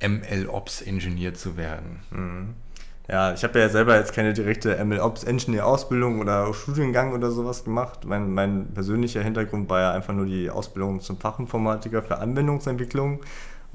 MLOps-Ingenieur 0.00 1.34
zu 1.34 1.56
werden? 1.58 2.00
Mhm. 2.10 2.54
Ja, 3.10 3.32
ich 3.32 3.42
habe 3.42 3.58
ja 3.58 3.70
selber 3.70 3.96
jetzt 3.96 4.12
keine 4.12 4.34
direkte 4.34 4.84
MLOps-Engineer-Ausbildung 4.84 6.20
oder 6.20 6.52
Studiengang 6.52 7.14
oder 7.14 7.30
sowas 7.30 7.64
gemacht. 7.64 8.04
Mein, 8.04 8.34
mein 8.34 8.74
persönlicher 8.74 9.22
Hintergrund 9.22 9.70
war 9.70 9.80
ja 9.80 9.92
einfach 9.92 10.12
nur 10.12 10.26
die 10.26 10.50
Ausbildung 10.50 11.00
zum 11.00 11.16
Fachinformatiker 11.16 12.02
für 12.02 12.18
Anwendungsentwicklung, 12.18 13.20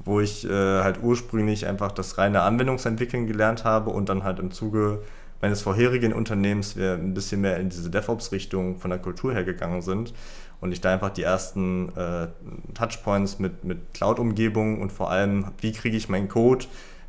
wo 0.04 0.20
ich 0.20 0.48
äh, 0.48 0.82
halt 0.82 1.00
ursprünglich 1.02 1.66
einfach 1.66 1.90
das 1.90 2.16
reine 2.16 2.42
Anwendungsentwickeln 2.42 3.26
gelernt 3.26 3.64
habe 3.64 3.90
und 3.90 4.08
dann 4.08 4.22
halt 4.22 4.38
im 4.38 4.52
Zuge 4.52 5.02
meines 5.44 5.60
vorherigen 5.60 6.14
Unternehmens 6.14 6.74
wir 6.74 6.94
ein 6.94 7.12
bisschen 7.12 7.42
mehr 7.42 7.58
in 7.58 7.68
diese 7.68 7.90
DevOps-Richtung 7.90 8.78
von 8.78 8.88
der 8.88 8.98
Kultur 8.98 9.34
her 9.34 9.44
gegangen 9.44 9.82
sind 9.82 10.14
und 10.62 10.72
ich 10.72 10.80
da 10.80 10.90
einfach 10.90 11.10
die 11.10 11.22
ersten 11.22 11.94
äh, 11.94 12.28
Touchpoints 12.72 13.40
mit, 13.40 13.62
mit 13.62 13.92
Cloud-Umgebungen 13.92 14.80
und 14.80 14.90
vor 14.90 15.10
allem, 15.10 15.48
wie 15.60 15.72
kriege 15.72 15.98
ich 15.98 16.08
meinen 16.08 16.28
Code 16.28 16.64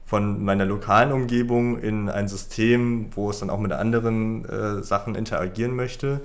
von 0.06 0.44
meiner 0.44 0.66
lokalen 0.66 1.14
Umgebung 1.14 1.80
in 1.80 2.10
ein 2.10 2.28
System, 2.28 3.08
wo 3.16 3.30
es 3.30 3.40
dann 3.40 3.50
auch 3.50 3.62
mit 3.62 3.72
anderen 3.72 4.44
äh, 4.44 4.84
Sachen 4.84 5.16
interagieren 5.16 5.74
möchte 5.74 6.20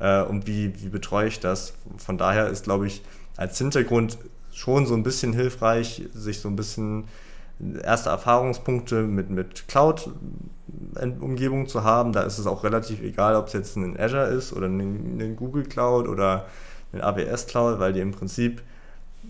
äh, 0.00 0.20
und 0.20 0.46
wie, 0.46 0.74
wie 0.82 0.90
betreue 0.90 1.28
ich 1.28 1.40
das. 1.40 1.72
Von 1.96 2.18
daher 2.18 2.48
ist, 2.48 2.64
glaube 2.64 2.88
ich, 2.88 3.00
als 3.38 3.56
Hintergrund 3.56 4.18
schon 4.52 4.84
so 4.84 4.92
ein 4.92 5.02
bisschen 5.02 5.32
hilfreich, 5.32 6.02
sich 6.12 6.40
so 6.40 6.50
ein 6.50 6.56
bisschen 6.56 7.04
erste 7.82 8.10
Erfahrungspunkte 8.10 9.02
mit, 9.02 9.30
mit 9.30 9.68
Cloud-Umgebung 9.68 11.66
zu 11.68 11.84
haben. 11.84 12.12
Da 12.12 12.22
ist 12.22 12.38
es 12.38 12.46
auch 12.46 12.64
relativ 12.64 13.02
egal, 13.02 13.36
ob 13.36 13.46
es 13.48 13.52
jetzt 13.52 13.76
ein 13.76 13.98
Azure 13.98 14.26
ist 14.26 14.52
oder 14.52 14.66
ein 14.66 15.36
Google 15.36 15.64
Cloud 15.64 16.08
oder 16.08 16.46
ein 16.92 17.00
AWS 17.00 17.46
Cloud, 17.46 17.78
weil 17.78 17.92
die 17.92 18.00
im 18.00 18.12
Prinzip 18.12 18.62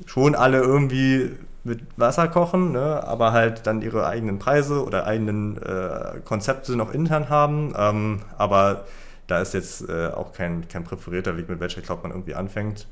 schon 0.06 0.34
alle 0.34 0.60
irgendwie 0.60 1.30
mit 1.64 1.80
Wasser 1.96 2.28
kochen, 2.28 2.72
ne, 2.72 3.02
aber 3.04 3.32
halt 3.32 3.66
dann 3.66 3.80
ihre 3.80 4.06
eigenen 4.06 4.38
Preise 4.38 4.84
oder 4.84 5.06
eigenen 5.06 5.56
äh, 5.62 6.20
Konzepte 6.24 6.76
noch 6.76 6.92
intern 6.92 7.30
haben. 7.30 7.74
Ähm, 7.76 8.20
aber 8.36 8.84
da 9.26 9.40
ist 9.40 9.54
jetzt 9.54 9.88
äh, 9.88 10.08
auch 10.08 10.32
kein, 10.32 10.68
kein 10.68 10.84
präferierter 10.84 11.36
Weg, 11.38 11.48
mit 11.48 11.60
welcher 11.60 11.80
Cloud 11.80 12.02
man 12.02 12.12
irgendwie 12.12 12.34
anfängt. 12.34 12.86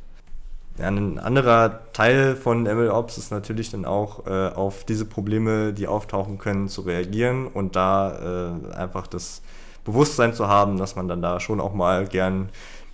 Ja, 0.79 0.89
ein 0.89 1.19
anderer 1.19 1.93
Teil 1.93 2.35
von 2.35 2.63
MLOps 2.63 3.19
ist 3.19 3.31
natürlich 3.31 3.71
dann 3.71 3.85
auch 3.85 4.27
äh, 4.27 4.49
auf 4.49 4.85
diese 4.85 5.05
Probleme, 5.05 5.75
die 5.75 5.87
auftauchen 5.87 6.39
können, 6.39 6.69
zu 6.69 6.81
reagieren 6.83 7.47
und 7.47 7.77
da 7.77 8.55
äh, 8.73 8.75
einfach 8.75 9.07
das 9.07 9.43
Bewusstsein 9.85 10.33
zu 10.33 10.49
haben, 10.49 10.79
dass 10.79 10.97
man 10.97 11.09
dann 11.09 11.21
da 11.21 11.41
schon 11.41 11.61
auch 11.61 11.75
mal 11.75 12.07
gern 12.07 12.49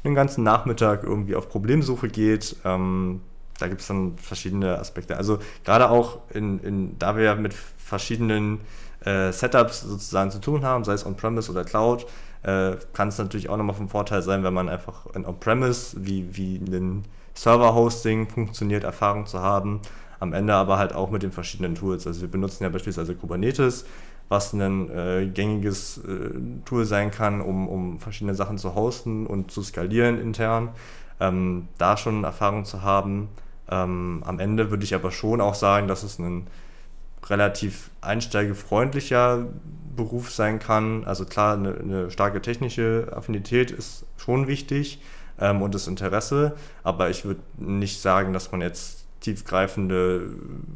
den 0.04 0.14
ganzen 0.14 0.42
Nachmittag 0.42 1.04
irgendwie 1.04 1.36
auf 1.36 1.48
Problemsuche 1.48 2.08
geht. 2.08 2.56
Ähm, 2.64 3.20
da 3.58 3.68
gibt 3.68 3.80
es 3.80 3.86
dann 3.86 4.16
verschiedene 4.18 4.78
Aspekte. 4.78 5.16
Also 5.16 5.38
gerade 5.64 5.90
auch 5.90 6.18
in, 6.30 6.58
in, 6.60 6.98
da 6.98 7.16
wir 7.16 7.34
mit 7.36 7.54
verschiedenen 7.54 8.60
äh, 9.04 9.32
Setups 9.32 9.82
sozusagen 9.82 10.30
zu 10.30 10.40
tun 10.40 10.64
haben, 10.64 10.84
sei 10.84 10.94
es 10.94 11.06
On-Premise 11.06 11.50
oder 11.50 11.64
Cloud, 11.64 12.06
äh, 12.42 12.72
kann 12.92 13.08
es 13.08 13.18
natürlich 13.18 13.48
auch 13.48 13.56
nochmal 13.56 13.76
vom 13.76 13.88
Vorteil 13.88 14.22
sein, 14.22 14.42
wenn 14.42 14.54
man 14.54 14.68
einfach 14.68 15.06
in 15.14 15.26
On-Premise 15.26 15.96
wie, 16.00 16.36
wie 16.36 16.60
einen 16.64 17.04
Server-Hosting 17.38 18.28
funktioniert, 18.28 18.84
Erfahrung 18.84 19.26
zu 19.26 19.40
haben. 19.40 19.80
Am 20.18 20.32
Ende 20.32 20.54
aber 20.54 20.78
halt 20.78 20.92
auch 20.92 21.10
mit 21.10 21.22
den 21.22 21.30
verschiedenen 21.30 21.76
Tools. 21.76 22.06
Also 22.06 22.20
wir 22.22 22.28
benutzen 22.28 22.64
ja 22.64 22.68
beispielsweise 22.68 23.14
Kubernetes, 23.14 23.84
was 24.28 24.52
ein 24.52 24.90
äh, 24.90 25.30
gängiges 25.32 25.98
äh, 25.98 26.30
Tool 26.64 26.84
sein 26.84 27.12
kann, 27.12 27.40
um, 27.40 27.68
um 27.68 28.00
verschiedene 28.00 28.34
Sachen 28.34 28.58
zu 28.58 28.74
hosten 28.74 29.26
und 29.26 29.52
zu 29.52 29.62
skalieren 29.62 30.20
intern. 30.20 30.70
Ähm, 31.20 31.68
da 31.78 31.96
schon 31.96 32.24
Erfahrung 32.24 32.64
zu 32.64 32.82
haben. 32.82 33.28
Ähm, 33.70 34.22
am 34.26 34.40
Ende 34.40 34.70
würde 34.70 34.82
ich 34.82 34.94
aber 34.94 35.12
schon 35.12 35.40
auch 35.40 35.54
sagen, 35.54 35.86
dass 35.86 36.02
es 36.02 36.18
ein 36.18 36.48
relativ 37.26 37.90
einsteigefreundlicher 38.00 39.46
Beruf 39.94 40.32
sein 40.32 40.58
kann. 40.58 41.04
Also 41.04 41.24
klar, 41.24 41.54
eine, 41.54 41.74
eine 41.74 42.10
starke 42.10 42.42
technische 42.42 43.12
Affinität 43.14 43.70
ist 43.70 44.06
schon 44.16 44.48
wichtig 44.48 45.00
ähm, 45.40 45.62
und 45.62 45.74
das 45.74 45.86
Interesse, 45.86 46.56
aber 46.82 47.10
ich 47.10 47.24
würde 47.24 47.40
nicht 47.56 48.00
sagen, 48.00 48.32
dass 48.32 48.52
man 48.52 48.60
jetzt 48.60 49.06
tiefgreifende 49.20 50.30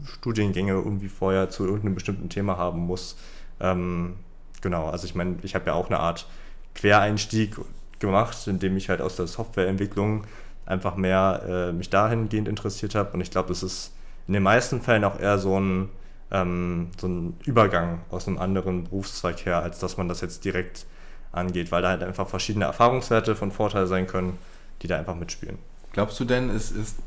Studiengänge 0.05 0.73
irgendwie 0.73 1.09
vorher 1.09 1.49
zu 1.51 1.65
irgendeinem 1.65 1.95
bestimmten 1.95 2.29
Thema 2.29 2.57
haben 2.57 2.81
muss. 2.81 3.17
Ähm, 3.61 4.17
genau, 4.61 4.89
also 4.89 5.07
ich 5.07 5.15
meine, 5.15 5.37
ich 5.43 5.55
habe 5.55 5.67
ja 5.67 5.75
auch 5.75 5.87
eine 5.89 6.01
Art 6.01 6.27
Quereinstieg 6.75 7.57
gemacht, 8.01 8.47
indem 8.47 8.77
ich 8.77 8.89
halt 8.89 9.01
aus 9.01 9.17
der 9.17 9.27
Softwareentwicklung 9.27 10.25
einfach 10.67 10.97
mehr 10.97 11.43
äh, 11.47 11.73
mich 11.73 11.91
dahingehend 11.91 12.49
interessiert 12.49 12.95
habe 12.95 13.13
und 13.13 13.21
ich 13.21 13.31
glaube, 13.31 13.49
das 13.49 13.63
ist 13.63 13.93
in 14.27 14.35
den 14.35 14.43
meisten 14.43 14.81
Fällen 14.81 15.05
auch 15.05 15.19
eher 15.19 15.39
so 15.39 15.59
ein 15.59 15.89
ähm, 16.33 16.89
so 16.99 17.07
ein 17.07 17.37
Übergang 17.45 18.01
aus 18.11 18.27
einem 18.27 18.39
anderen 18.39 18.85
Berufszweig 18.85 19.45
her, 19.45 19.63
als 19.63 19.79
dass 19.79 19.97
man 19.99 20.09
das 20.09 20.23
jetzt 20.23 20.45
direkt 20.45 20.87
angeht, 21.31 21.71
weil 21.71 21.83
da 21.83 21.91
halt 21.91 22.03
einfach 22.03 22.29
verschiedene 22.29 22.65
Erfahrungswerte 22.65 23.37
von 23.37 23.53
Vorteil 23.53 23.87
sein 23.87 24.07
können, 24.07 24.39
die 24.83 24.89
da 24.89 24.99
einfach 24.99 25.15
mitspielen. 25.15 25.59
Glaubst 25.93 26.19
du 26.21 26.25
denn, 26.25 26.51
es 26.51 26.71
ist 26.71 26.99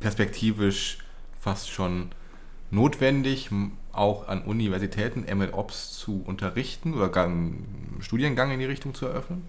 perspektivisch 0.00 0.98
fast 1.40 1.70
schon 1.70 2.10
notwendig, 2.70 3.50
auch 3.92 4.28
an 4.28 4.42
Universitäten 4.42 5.24
MLOps 5.36 5.92
zu 5.98 6.22
unterrichten 6.26 6.94
oder 6.94 7.08
gar 7.08 7.26
einen 7.26 7.98
Studiengang 8.00 8.50
in 8.50 8.58
die 8.58 8.66
Richtung 8.66 8.94
zu 8.94 9.06
eröffnen? 9.06 9.48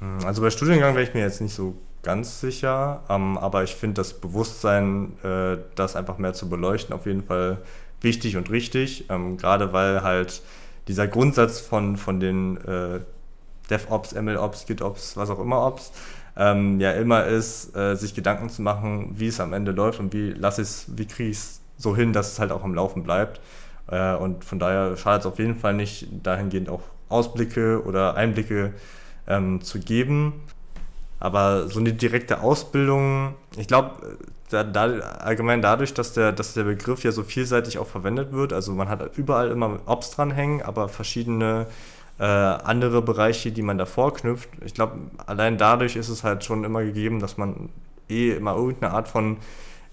Hm, 0.00 0.18
also 0.24 0.42
bei 0.42 0.50
Studiengang 0.50 0.94
wäre 0.94 1.04
ich 1.04 1.14
mir 1.14 1.20
jetzt 1.20 1.40
nicht 1.40 1.54
so 1.54 1.74
ganz 2.02 2.40
sicher, 2.40 3.02
ähm, 3.08 3.38
aber 3.38 3.62
ich 3.62 3.74
finde 3.74 3.94
das 3.94 4.14
Bewusstsein, 4.14 5.12
äh, 5.22 5.58
das 5.74 5.96
einfach 5.96 6.18
mehr 6.18 6.34
zu 6.34 6.48
beleuchten, 6.48 6.94
auf 6.94 7.06
jeden 7.06 7.22
Fall 7.22 7.58
wichtig 8.00 8.36
und 8.36 8.50
richtig, 8.50 9.08
ähm, 9.08 9.36
gerade 9.36 9.72
weil 9.72 10.02
halt 10.02 10.42
dieser 10.88 11.06
Grundsatz 11.06 11.60
von, 11.60 11.96
von 11.96 12.18
den 12.18 12.56
äh, 12.66 13.00
DevOps, 13.70 14.14
MLOps, 14.14 14.66
GitOps, 14.66 15.16
was 15.16 15.30
auch 15.30 15.38
immer 15.38 15.64
Ops, 15.64 15.92
ähm, 16.36 16.80
ja 16.80 16.92
immer 16.92 17.26
ist, 17.26 17.76
äh, 17.76 17.94
sich 17.96 18.14
Gedanken 18.14 18.48
zu 18.48 18.62
machen, 18.62 19.12
wie 19.16 19.28
es 19.28 19.40
am 19.40 19.52
Ende 19.52 19.72
läuft 19.72 20.00
und 20.00 20.12
wie 20.12 20.30
lasse 20.30 20.62
ich 20.62 20.86
wie 20.96 21.06
kriege 21.06 21.30
ich 21.30 21.36
es 21.36 21.60
so 21.76 21.96
hin, 21.96 22.12
dass 22.12 22.32
es 22.32 22.38
halt 22.38 22.52
auch 22.52 22.64
am 22.64 22.74
Laufen 22.74 23.02
bleibt. 23.02 23.40
Äh, 23.88 24.14
und 24.14 24.44
von 24.44 24.58
daher 24.58 24.96
schadet 24.96 25.22
es 25.22 25.26
auf 25.26 25.38
jeden 25.38 25.56
Fall 25.56 25.74
nicht, 25.74 26.08
dahingehend 26.22 26.68
auch 26.68 26.82
Ausblicke 27.08 27.84
oder 27.84 28.16
Einblicke 28.16 28.72
ähm, 29.26 29.60
zu 29.62 29.80
geben. 29.80 30.42
Aber 31.20 31.68
so 31.68 31.78
eine 31.78 31.92
direkte 31.92 32.40
Ausbildung, 32.40 33.34
ich 33.56 33.68
glaube, 33.68 34.16
da, 34.50 34.64
da, 34.64 34.84
allgemein 34.84 35.62
dadurch, 35.62 35.94
dass 35.94 36.12
der, 36.14 36.32
dass 36.32 36.54
der 36.54 36.64
Begriff 36.64 37.04
ja 37.04 37.12
so 37.12 37.22
vielseitig 37.22 37.78
auch 37.78 37.86
verwendet 37.86 38.32
wird, 38.32 38.52
also 38.52 38.72
man 38.72 38.88
hat 38.88 39.16
überall 39.16 39.50
immer 39.50 39.78
Ops 39.86 40.10
dranhängen, 40.10 40.62
aber 40.62 40.88
verschiedene 40.88 41.66
äh, 42.18 42.24
andere 42.24 43.02
Bereiche, 43.02 43.52
die 43.52 43.62
man 43.62 43.78
da 43.78 43.86
vorknüpft. 43.86 44.48
Ich 44.64 44.74
glaube, 44.74 44.98
allein 45.26 45.58
dadurch 45.58 45.96
ist 45.96 46.08
es 46.08 46.24
halt 46.24 46.44
schon 46.44 46.64
immer 46.64 46.82
gegeben, 46.82 47.20
dass 47.20 47.36
man 47.36 47.70
eh 48.08 48.32
immer 48.32 48.54
irgendeine 48.54 48.92
Art 48.92 49.08
von 49.08 49.38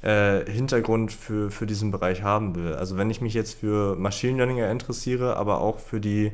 äh, 0.02 0.50
Hintergrund 0.50 1.12
für, 1.12 1.52
für 1.52 1.66
diesen 1.66 1.92
Bereich 1.92 2.24
haben 2.24 2.56
will. 2.56 2.74
Also 2.76 2.98
wenn 2.98 3.10
ich 3.10 3.22
mich 3.22 3.34
jetzt 3.34 3.60
für 3.60 3.96
Machine 3.96 4.38
Learning 4.38 4.58
interessiere, 4.60 5.38
aber 5.38 5.62
auch 5.62 5.80
für 5.80 6.00
die 6.00 6.32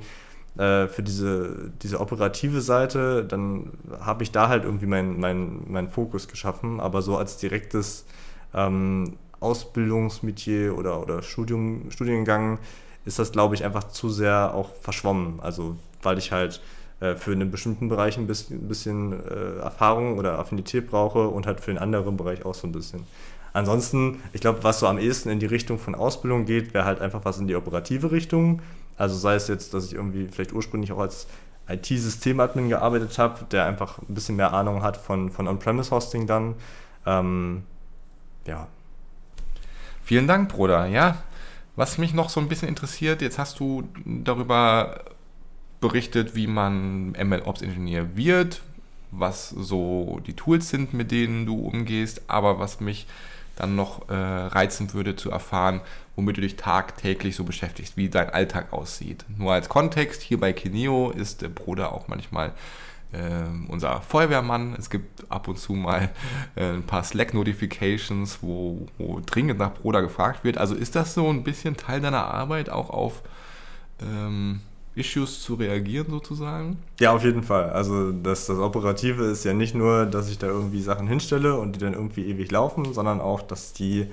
äh, 0.57 0.87
für 0.87 1.03
diese, 1.03 1.71
diese 1.81 1.99
operative 1.99 2.61
Seite, 2.61 3.25
dann 3.25 3.71
habe 3.99 4.23
ich 4.23 4.31
da 4.31 4.47
halt 4.47 4.63
irgendwie 4.63 4.85
meinen 4.85 5.19
mein, 5.19 5.63
mein 5.67 5.89
Fokus 5.89 6.29
geschaffen, 6.29 6.79
aber 6.79 7.01
so 7.01 7.17
als 7.17 7.37
direktes 7.37 8.05
ähm, 8.53 9.17
Ausbildungsmetier 9.41 10.77
oder, 10.77 11.01
oder 11.01 11.21
Studium, 11.21 11.91
Studiengang 11.91 12.59
ist 13.05 13.19
das, 13.19 13.31
glaube 13.31 13.55
ich, 13.55 13.63
einfach 13.63 13.85
zu 13.85 14.09
sehr 14.09 14.53
auch 14.53 14.69
verschwommen. 14.81 15.39
Also 15.41 15.75
weil 16.01 16.17
ich 16.17 16.31
halt 16.31 16.61
äh, 16.99 17.15
für 17.15 17.31
einen 17.31 17.51
bestimmten 17.51 17.89
Bereich 17.89 18.17
ein 18.17 18.27
bisschen, 18.27 18.57
ein 18.57 18.67
bisschen 18.67 19.13
äh, 19.13 19.59
Erfahrung 19.59 20.17
oder 20.17 20.39
Affinität 20.39 20.89
brauche 20.89 21.27
und 21.27 21.45
halt 21.45 21.59
für 21.59 21.71
den 21.71 21.77
anderen 21.77 22.17
Bereich 22.17 22.45
auch 22.45 22.55
so 22.55 22.67
ein 22.67 22.71
bisschen. 22.71 23.03
Ansonsten, 23.53 24.21
ich 24.33 24.41
glaube, 24.41 24.63
was 24.63 24.79
so 24.79 24.87
am 24.87 24.97
ehesten 24.97 25.29
in 25.29 25.39
die 25.39 25.45
Richtung 25.45 25.79
von 25.79 25.95
Ausbildung 25.95 26.45
geht, 26.45 26.73
wäre 26.73 26.85
halt 26.85 26.99
einfach 27.01 27.23
was 27.23 27.37
in 27.37 27.47
die 27.47 27.55
operative 27.55 28.11
Richtung. 28.11 28.61
Also 28.97 29.15
sei 29.15 29.35
es 29.35 29.47
jetzt, 29.47 29.73
dass 29.73 29.85
ich 29.85 29.93
irgendwie 29.93 30.27
vielleicht 30.27 30.53
ursprünglich 30.53 30.91
auch 30.91 30.99
als 30.99 31.27
IT-Systemadmin 31.67 32.69
gearbeitet 32.69 33.17
habe, 33.17 33.45
der 33.51 33.65
einfach 33.65 33.99
ein 33.99 34.13
bisschen 34.13 34.35
mehr 34.35 34.53
Ahnung 34.53 34.83
hat 34.83 34.97
von, 34.97 35.31
von 35.31 35.47
On-Premise-Hosting 35.47 36.27
dann. 36.27 36.55
Ähm, 37.05 37.63
ja. 38.45 38.67
Vielen 40.03 40.27
Dank, 40.27 40.49
Bruder. 40.49 40.85
Ja, 40.85 41.17
was 41.75 41.97
mich 41.97 42.13
noch 42.13 42.29
so 42.29 42.39
ein 42.39 42.47
bisschen 42.47 42.67
interessiert, 42.69 43.21
jetzt 43.21 43.37
hast 43.37 43.59
du 43.59 43.87
darüber 44.05 45.01
berichtet, 45.81 46.35
wie 46.35 46.47
man 46.47 47.11
MLOps-Ingenieur 47.11 48.15
wird, 48.15 48.61
was 49.11 49.49
so 49.49 50.19
die 50.25 50.33
Tools 50.33 50.69
sind, 50.69 50.93
mit 50.93 51.11
denen 51.11 51.45
du 51.45 51.59
umgehst, 51.59 52.23
aber 52.27 52.59
was 52.59 52.79
mich 52.79 53.07
dann 53.55 53.75
noch 53.75 54.09
äh, 54.09 54.13
reizen 54.13 54.93
würde 54.93 55.15
zu 55.15 55.31
erfahren, 55.31 55.81
womit 56.15 56.37
du 56.37 56.41
dich 56.41 56.55
tagtäglich 56.55 57.35
so 57.35 57.43
beschäftigst, 57.43 57.97
wie 57.97 58.09
dein 58.09 58.29
Alltag 58.29 58.73
aussieht. 58.73 59.25
Nur 59.37 59.53
als 59.53 59.69
Kontext, 59.69 60.21
hier 60.21 60.39
bei 60.39 60.53
Kineo 60.53 61.11
ist 61.11 61.41
der 61.41 61.49
Bruder 61.49 61.93
auch 61.93 62.07
manchmal 62.07 62.53
unser 63.67 64.01
Feuerwehrmann. 64.01 64.75
Es 64.77 64.89
gibt 64.89 65.29
ab 65.29 65.47
und 65.47 65.57
zu 65.57 65.73
mal 65.73 66.09
äh, 66.55 66.71
ein 66.71 66.83
paar 66.83 67.03
Slack-Notifications, 67.03 68.39
wo, 68.41 68.87
wo, 68.97 69.19
dringend 69.25 69.59
nach 69.59 69.73
Bruder 69.73 70.01
gefragt 70.01 70.43
wird. 70.43 70.57
Also 70.57 70.75
ist 70.75 70.95
das 70.95 71.13
so 71.13 71.29
ein 71.29 71.43
bisschen 71.43 71.77
Teil 71.77 72.01
deiner 72.01 72.25
Arbeit, 72.25 72.69
auch 72.69 72.89
auf 72.89 73.21
ähm, 74.01 74.61
Issues 74.95 75.41
zu 75.41 75.55
reagieren 75.55 76.07
sozusagen? 76.09 76.77
Ja, 76.99 77.11
auf 77.11 77.23
jeden 77.23 77.43
Fall. 77.43 77.69
Also 77.69 78.11
das, 78.11 78.47
das 78.47 78.57
Operative 78.57 79.25
ist 79.25 79.43
ja 79.43 79.53
nicht 79.53 79.75
nur, 79.75 80.05
dass 80.05 80.29
ich 80.29 80.37
da 80.37 80.47
irgendwie 80.47 80.81
Sachen 80.81 81.07
hinstelle 81.07 81.55
und 81.55 81.75
die 81.75 81.79
dann 81.79 81.93
irgendwie 81.93 82.25
ewig 82.25 82.51
laufen, 82.51 82.93
sondern 82.93 83.19
auch, 83.19 83.41
dass 83.41 83.73
die 83.73 84.07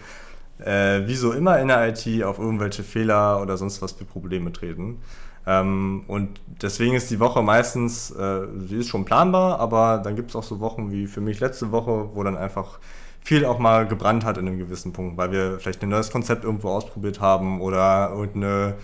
äh, 0.58 1.06
wie 1.06 1.14
so 1.14 1.32
immer 1.32 1.58
in 1.60 1.68
der 1.68 1.88
IT 1.88 2.24
auf 2.24 2.38
irgendwelche 2.38 2.82
Fehler 2.82 3.40
oder 3.40 3.56
sonst 3.56 3.82
was 3.82 3.92
für 3.92 4.04
Probleme 4.04 4.52
treten. 4.52 4.98
Ähm, 5.46 6.04
und 6.06 6.40
deswegen 6.60 6.94
ist 6.94 7.10
die 7.10 7.20
Woche 7.20 7.42
meistens, 7.42 8.10
äh, 8.10 8.46
sie 8.68 8.76
ist 8.76 8.88
schon 8.88 9.04
planbar, 9.04 9.58
aber 9.58 9.98
dann 9.98 10.16
gibt 10.16 10.30
es 10.30 10.36
auch 10.36 10.44
so 10.44 10.60
Wochen 10.60 10.92
wie 10.92 11.06
für 11.06 11.20
mich 11.20 11.40
letzte 11.40 11.72
Woche, 11.72 12.10
wo 12.14 12.22
dann 12.22 12.36
einfach 12.36 12.78
viel 13.24 13.44
auch 13.44 13.58
mal 13.58 13.86
gebrannt 13.86 14.24
hat 14.24 14.38
in 14.38 14.46
einem 14.46 14.58
gewissen 14.58 14.92
Punkt, 14.92 15.16
weil 15.16 15.32
wir 15.32 15.58
vielleicht 15.58 15.82
ein 15.82 15.88
neues 15.88 16.10
Konzept 16.10 16.44
irgendwo 16.44 16.68
ausprobiert 16.70 17.20
haben 17.20 17.60
oder 17.60 18.10
irgendeine 18.14 18.74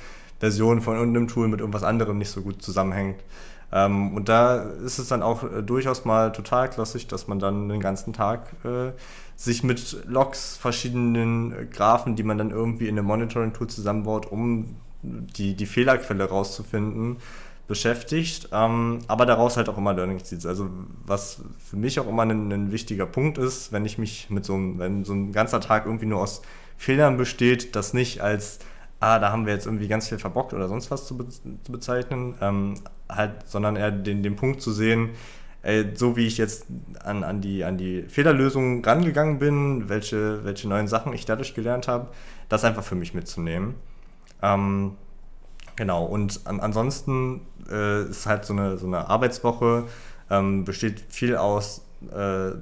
Version 0.40 0.81
von 0.81 0.97
irgendeinem 0.97 1.29
Tool 1.29 1.49
mit 1.49 1.61
irgendwas 1.61 1.83
anderem 1.83 2.18
nicht 2.18 2.31
so 2.31 2.42
gut 2.42 2.62
zusammenhängt. 2.62 3.23
Ähm, 3.71 4.14
und 4.14 4.29
da 4.29 4.57
ist 4.57 4.99
es 4.99 5.09
dann 5.09 5.23
auch 5.23 5.42
äh, 5.42 5.62
durchaus 5.62 6.05
mal 6.05 6.33
total 6.33 6.71
klassisch, 6.71 7.07
dass 7.07 7.29
man 7.29 7.38
dann 7.38 7.68
den 7.68 7.81
ganzen 7.81 8.12
Tag 8.12 8.53
äh, 8.64 8.92
sich 9.37 9.62
mit 9.62 10.05
Logs, 10.07 10.57
verschiedenen 10.57 11.53
äh, 11.53 11.64
Graphen, 11.66 12.16
die 12.16 12.23
man 12.23 12.38
dann 12.38 12.51
irgendwie 12.51 12.88
in 12.88 12.99
einem 12.99 13.07
Monitoring-Tool 13.07 13.66
zusammenbaut, 13.66 14.27
um 14.27 14.77
die, 15.02 15.54
die 15.54 15.66
Fehlerquelle 15.66 16.24
rauszufinden, 16.24 17.18
beschäftigt, 17.66 18.48
ähm, 18.52 19.00
aber 19.08 19.26
daraus 19.26 19.56
halt 19.56 19.68
auch 19.68 19.76
immer 19.76 19.92
Learning 19.92 20.24
zieht. 20.24 20.46
Also 20.46 20.70
was 21.04 21.42
für 21.58 21.76
mich 21.76 22.00
auch 22.00 22.08
immer 22.08 22.22
ein, 22.22 22.50
ein, 22.50 22.72
wichtiger 22.72 23.04
Punkt 23.04 23.37
ist, 23.37 23.72
wenn 23.72 23.84
ich 23.84 23.98
mich 23.98 24.30
mit 24.30 24.44
so 24.44 24.54
einem, 24.54 24.78
wenn 24.78 25.04
so 25.04 25.12
ein 25.12 25.32
ganzer 25.32 25.61
Tag 25.61 25.84
irgendwie 25.84 26.06
nur 26.06 26.20
aus 26.20 26.40
Fehlern 26.78 27.18
besteht, 27.18 27.76
das 27.76 27.92
nicht 27.92 28.22
als 28.22 28.61
ah, 29.00 29.18
da 29.18 29.30
haben 29.30 29.46
wir 29.46 29.52
jetzt 29.52 29.66
irgendwie 29.66 29.88
ganz 29.88 30.08
viel 30.08 30.18
verbockt 30.18 30.54
oder 30.54 30.68
sonst 30.68 30.90
was 30.90 31.06
zu, 31.06 31.16
be 31.16 31.28
zu 31.28 31.72
bezeichnen, 31.72 32.34
ähm, 32.40 32.74
halt, 33.08 33.48
sondern 33.48 33.76
eher 33.76 33.90
den, 33.90 34.22
den 34.22 34.37
Punkt 34.37 34.61
zu 34.61 34.72
sehen, 34.72 35.11
ey, 35.62 35.92
so 35.94 36.16
wie 36.16 36.26
ich 36.26 36.38
jetzt 36.38 36.66
an, 37.04 37.24
an, 37.24 37.40
die, 37.40 37.64
an 37.64 37.78
die 37.78 38.02
Fehlerlösung 38.02 38.84
rangegangen 38.84 39.38
bin, 39.38 39.88
welche, 39.88 40.44
welche 40.44 40.68
neuen 40.68 40.88
Sachen 40.88 41.12
ich 41.12 41.24
dadurch 41.26 41.54
gelernt 41.54 41.88
habe, 41.88 42.08
das 42.48 42.64
einfach 42.64 42.84
für 42.84 42.94
mich 42.94 43.14
mitzunehmen. 43.14 43.74
Ähm, 44.42 44.96
genau, 45.77 46.05
und 46.05 46.40
an, 46.44 46.61
ansonsten 46.61 47.42
äh, 47.70 48.05
ist 48.05 48.27
halt 48.27 48.44
so 48.44 48.53
eine, 48.53 48.79
so 48.79 48.87
eine 48.87 49.09
Arbeitswoche, 49.09 49.85
ähm, 50.31 50.64
besteht 50.64 51.05
viel 51.09 51.37
aus 51.37 51.83
äh, 52.12 52.53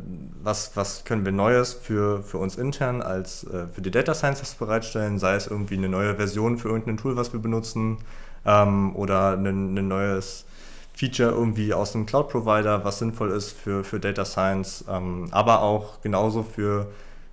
was, 0.42 0.76
was 0.76 1.04
können 1.04 1.24
wir 1.24 1.32
Neues 1.32 1.74
für, 1.74 2.22
für 2.22 2.38
uns 2.38 2.56
intern 2.56 3.02
als 3.02 3.44
äh, 3.44 3.66
für 3.72 3.82
die 3.82 3.90
Data 3.90 4.14
Scientists 4.14 4.54
bereitstellen, 4.54 5.18
sei 5.18 5.34
es 5.34 5.46
irgendwie 5.46 5.76
eine 5.76 5.88
neue 5.88 6.14
Version 6.14 6.56
für 6.58 6.68
irgendein 6.68 6.96
Tool, 6.96 7.16
was 7.16 7.32
wir 7.32 7.40
benutzen, 7.40 7.98
ähm, 8.46 8.96
oder 8.96 9.32
ein, 9.32 9.76
ein 9.76 9.88
neues 9.88 10.46
Feature 10.94 11.30
irgendwie 11.30 11.74
aus 11.74 11.94
einem 11.94 12.06
Cloud-Provider, 12.06 12.84
was 12.84 12.98
sinnvoll 13.00 13.30
ist 13.30 13.50
für, 13.52 13.84
für 13.84 14.00
Data 14.00 14.24
Science, 14.24 14.84
ähm, 14.88 15.28
aber 15.32 15.60
auch 15.60 16.00
genauso 16.00 16.42
für, 16.42 16.86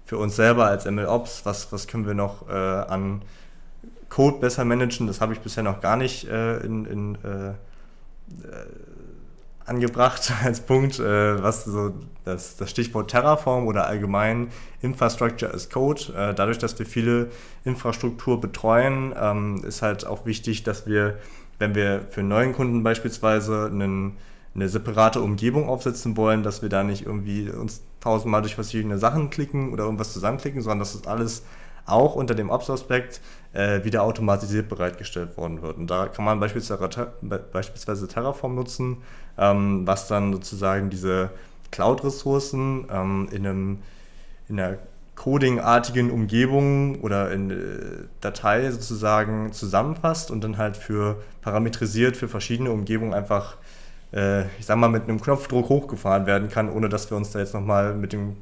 für 0.06 0.17
uns 0.17 0.36
selber 0.36 0.65
als 0.65 0.86
MLOps, 0.86 1.45
was, 1.45 1.71
was 1.71 1.88
können 1.88 2.06
wir 2.06 2.13
noch 2.13 2.49
äh, 2.49 2.53
an 2.53 3.21
Code 4.13 4.38
besser 4.38 4.63
managen, 4.63 5.08
das 5.08 5.21
habe 5.21 5.34
ich 5.34 5.39
bisher 5.39 5.63
noch 5.63 5.82
gar 5.82 5.97
nicht 5.97 6.28
äh, 6.28 6.58
in, 6.58 6.86
in 6.86 7.15
äh, 7.15 7.54
angebracht 9.65 10.32
als 10.43 10.60
Punkt, 10.60 10.99
äh, 10.99 11.41
was 11.41 11.65
so 11.65 11.93
das, 12.23 12.56
das 12.56 12.69
Stichwort 12.69 13.10
Terraform 13.10 13.65
oder 13.65 13.88
allgemein 13.88 14.49
Infrastructure 14.84 15.52
as 15.52 15.71
Code. 15.71 16.13
Äh, 16.15 16.36
dadurch, 16.36 16.60
dass 16.60 16.78
wir 16.78 16.86
viele 16.86 17.32
Infrastruktur 17.65 18.39
betreuen, 18.39 19.15
ähm, 19.19 19.63
ist 19.65 19.82
halt 19.82 20.06
auch 20.06 20.28
wichtig, 20.28 20.62
dass 20.62 20.86
wir, 20.86 21.17
wenn 21.58 21.73
wir 21.73 22.06
für 22.12 22.21
neuen 22.21 22.54
Kunden 22.54 22.84
beispielsweise 22.84 23.65
einen, 23.65 24.17
eine 24.54 24.69
separate 24.69 25.21
Umgebung 25.21 25.67
aufsetzen 25.67 26.15
wollen, 26.17 26.43
dass 26.43 26.62
wir 26.62 26.69
da 26.69 26.84
nicht 26.84 27.08
irgendwie 27.08 27.49
uns 27.49 27.82
tausendmal 27.99 28.43
durch 28.43 28.54
verschiedene 28.54 28.99
Sachen 28.99 29.32
klicken 29.32 29.73
oder 29.73 29.86
irgendwas 29.86 30.13
zusammenklicken, 30.13 30.62
sondern 30.62 30.80
dass 30.80 30.93
das 30.93 31.08
alles 31.08 31.43
auch 31.86 32.15
unter 32.15 32.36
dem 32.36 32.50
Ops-Aspekt 32.50 33.22
äh, 33.54 33.84
wieder 33.84 34.04
automatisiert 34.04 34.69
bereitgestellt 34.69 35.38
worden 35.38 35.62
wird. 35.62 35.78
Und 35.78 35.88
da 35.88 36.08
kann 36.08 36.26
man 36.26 36.39
beispielsweise, 36.39 37.12
beispielsweise 37.52 38.08
Terraform 38.08 38.56
nutzen, 38.56 38.98
ähm, 39.38 39.86
was 39.86 40.08
dann 40.08 40.34
sozusagen 40.34 40.89
diese 40.89 41.30
Cloud-Ressourcen 41.72 42.88
ähm, 42.91 43.28
in, 43.32 43.46
in 44.48 44.60
einer 44.60 44.78
Coding-artigen 45.15 46.10
Umgebung 46.10 47.02
oder 47.02 47.32
in 47.32 47.52
äh, 47.52 47.56
Datei 48.22 48.69
sozusagen 48.72 49.52
zusammenfasst 49.52 50.32
und 50.32 50.43
dann 50.43 50.58
halt 50.58 50.76
für 50.76 51.22
parametrisiert 51.41 52.17
für 52.17 52.28
verschiedene 52.28 52.72
Umgebungen 52.72 53.13
einfach, 53.13 53.58
äh, 54.12 54.46
ich 54.60 54.65
sag 54.65 54.78
mal, 54.78 54.89
mit 54.89 55.04
einem 55.04 55.22
Knopfdruck 55.22 55.69
hochgefahren 55.69 56.26
werden 56.26 56.50
kann, 56.50 56.69
ohne 56.69 56.89
dass 56.89 57.12
wir 57.12 57.17
uns 57.17 57.32
da 57.32 57.39
jetzt 57.39 57.54
nochmal 57.54 57.93
mit 57.93 58.12
dem 58.12 58.38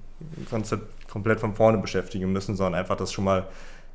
Konzept 0.49 1.09
komplett 1.09 1.39
von 1.39 1.55
vorne 1.55 1.77
beschäftigen 1.77 2.31
müssen, 2.31 2.55
sondern 2.55 2.79
einfach 2.79 2.95
das 2.95 3.11
schon 3.11 3.25
mal, 3.25 3.47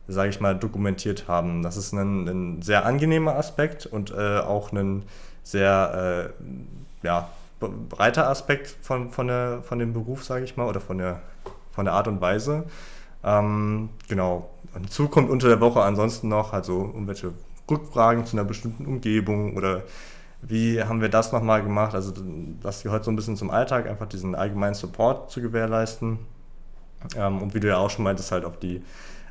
sage 0.09 0.31
ich 0.31 0.41
mal, 0.41 0.57
dokumentiert 0.57 1.29
haben. 1.29 1.63
Das 1.63 1.77
ist 1.77 1.93
ein, 1.93 2.27
ein 2.29 2.63
sehr 2.63 2.85
angenehmer 2.85 3.37
Aspekt 3.37 3.87
und 3.87 4.11
äh, 4.11 4.39
auch 4.39 4.73
ein 4.73 5.05
sehr 5.43 6.33
äh, 7.03 7.07
ja, 7.07 7.29
breiter 7.61 8.29
Aspekt 8.29 8.77
von, 8.83 9.11
von, 9.11 9.29
der, 9.29 9.63
von 9.63 9.79
dem 9.79 9.93
Beruf, 9.93 10.25
sage 10.25 10.45
ich 10.45 10.57
mal, 10.57 10.69
oder 10.69 10.81
von 10.81 10.99
der, 10.99 11.23
von 11.73 11.85
der 11.85 11.95
Art 11.95 12.09
und 12.09 12.21
Weise. 12.21 12.65
Ähm, 13.25 13.89
genau. 14.09 14.51
Hinzu 14.75 15.09
kommt 15.09 15.31
unter 15.31 15.49
der 15.49 15.61
Woche 15.61 15.83
ansonsten 15.83 16.29
noch 16.29 16.53
also 16.53 16.91
irgendwelche 16.93 17.33
Rückfragen 17.71 18.27
zu 18.27 18.37
einer 18.37 18.45
bestimmten 18.45 18.87
Umgebung 18.87 19.57
oder 19.57 19.83
wie 20.43 20.83
haben 20.83 21.01
wir 21.01 21.09
das 21.09 21.33
nochmal 21.33 21.63
gemacht? 21.63 21.95
Also 21.95 22.13
das 22.63 22.83
gehört 22.83 23.05
so 23.05 23.11
ein 23.11 23.17
bisschen 23.17 23.37
zum 23.37 23.51
Alltag, 23.51 23.89
einfach 23.89 24.07
diesen 24.07 24.35
allgemeinen 24.35 24.75
Support 24.75 25.31
zu 25.31 25.41
gewährleisten. 25.41 26.19
Ähm, 27.17 27.43
und 27.43 27.55
wie 27.55 27.61
du 27.61 27.69
ja 27.69 27.79
auch 27.79 27.91
schon 27.91 28.05
meintest, 28.05 28.33
halt 28.33 28.45
auf 28.45 28.59
die 28.59 28.83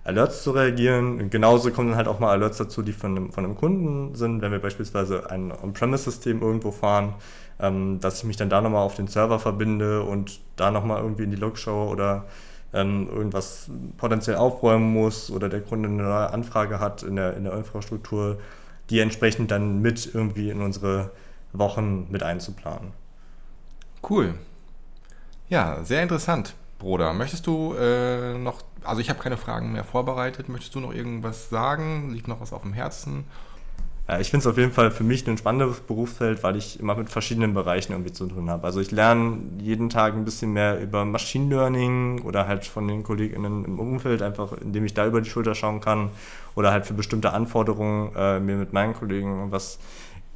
Alerts 0.03 0.43
zu 0.43 0.51
reagieren. 0.51 1.19
Und 1.19 1.31
genauso 1.31 1.71
kommen 1.71 1.89
dann 1.89 1.97
halt 1.97 2.07
auch 2.07 2.19
mal 2.19 2.31
Alerts 2.31 2.57
dazu, 2.57 2.81
die 2.81 2.93
von 2.93 3.11
einem, 3.11 3.31
von 3.31 3.43
einem 3.43 3.55
Kunden 3.55 4.15
sind, 4.15 4.41
wenn 4.41 4.51
wir 4.51 4.59
beispielsweise 4.59 5.29
ein 5.29 5.51
On-Premise-System 5.51 6.41
irgendwo 6.41 6.71
fahren, 6.71 7.15
ähm, 7.59 7.99
dass 7.99 8.19
ich 8.19 8.23
mich 8.23 8.37
dann 8.37 8.49
da 8.49 8.61
nochmal 8.61 8.83
auf 8.83 8.95
den 8.95 9.07
Server 9.07 9.39
verbinde 9.39 10.03
und 10.03 10.39
da 10.55 10.71
nochmal 10.71 11.01
irgendwie 11.01 11.23
in 11.23 11.31
die 11.31 11.37
Log 11.37 11.57
schaue 11.57 11.89
oder 11.89 12.25
ähm, 12.73 13.09
irgendwas 13.09 13.69
potenziell 13.97 14.35
aufräumen 14.35 14.91
muss 14.93 15.31
oder 15.31 15.49
der 15.49 15.61
Kunde 15.61 15.89
eine 15.89 16.03
neue 16.03 16.29
Anfrage 16.31 16.79
hat 16.79 17.03
in 17.03 17.15
der, 17.15 17.35
in 17.35 17.45
der 17.45 17.53
Infrastruktur, 17.53 18.37
die 18.89 18.99
entsprechend 18.99 19.51
dann 19.51 19.81
mit 19.81 20.13
irgendwie 20.13 20.49
in 20.49 20.61
unsere 20.61 21.11
Wochen 21.53 22.07
mit 22.11 22.23
einzuplanen. 22.23 22.91
Cool. 24.07 24.35
Ja, 25.49 25.83
sehr 25.83 26.03
interessant. 26.03 26.55
Bruder, 26.79 27.13
möchtest 27.13 27.47
du 27.47 27.73
äh, 27.73 28.37
noch, 28.37 28.61
also 28.83 29.01
ich 29.01 29.09
habe 29.09 29.21
keine 29.21 29.37
Fragen 29.37 29.71
mehr 29.71 29.83
vorbereitet, 29.83 30.49
möchtest 30.49 30.75
du 30.75 30.79
noch 30.79 30.93
irgendwas 30.93 31.49
sagen? 31.49 32.11
Liegt 32.11 32.27
noch 32.27 32.41
was 32.41 32.53
auf 32.53 32.63
dem 32.63 32.73
Herzen? 32.73 33.25
Ja, 34.07 34.19
ich 34.19 34.29
finde 34.29 34.43
es 34.43 34.47
auf 34.47 34.57
jeden 34.57 34.71
Fall 34.71 34.91
für 34.91 35.03
mich 35.03 35.27
ein 35.27 35.37
spannendes 35.37 35.79
Berufsfeld, 35.79 36.43
weil 36.43 36.55
ich 36.57 36.79
immer 36.79 36.95
mit 36.95 37.09
verschiedenen 37.09 37.55
Bereichen 37.55 37.91
irgendwie 37.91 38.11
zu 38.11 38.27
tun 38.27 38.51
habe. 38.51 38.63
Also 38.65 38.79
ich 38.79 38.91
lerne 38.91 39.39
jeden 39.57 39.89
Tag 39.89 40.13
ein 40.13 40.23
bisschen 40.25 40.53
mehr 40.53 40.79
über 40.79 41.05
Machine 41.05 41.49
Learning 41.49 42.21
oder 42.21 42.47
halt 42.47 42.65
von 42.65 42.87
den 42.87 43.01
KollegInnen 43.01 43.65
im 43.65 43.79
Umfeld, 43.79 44.21
einfach 44.21 44.53
indem 44.53 44.85
ich 44.85 44.93
da 44.93 45.07
über 45.07 45.21
die 45.21 45.29
Schulter 45.29 45.55
schauen 45.55 45.81
kann 45.81 46.09
oder 46.53 46.71
halt 46.71 46.85
für 46.85 46.93
bestimmte 46.93 47.33
Anforderungen 47.33 48.11
äh, 48.15 48.39
mir 48.39 48.57
mit 48.57 48.73
meinen 48.73 48.93
Kollegen 48.93 49.51
was 49.51 49.79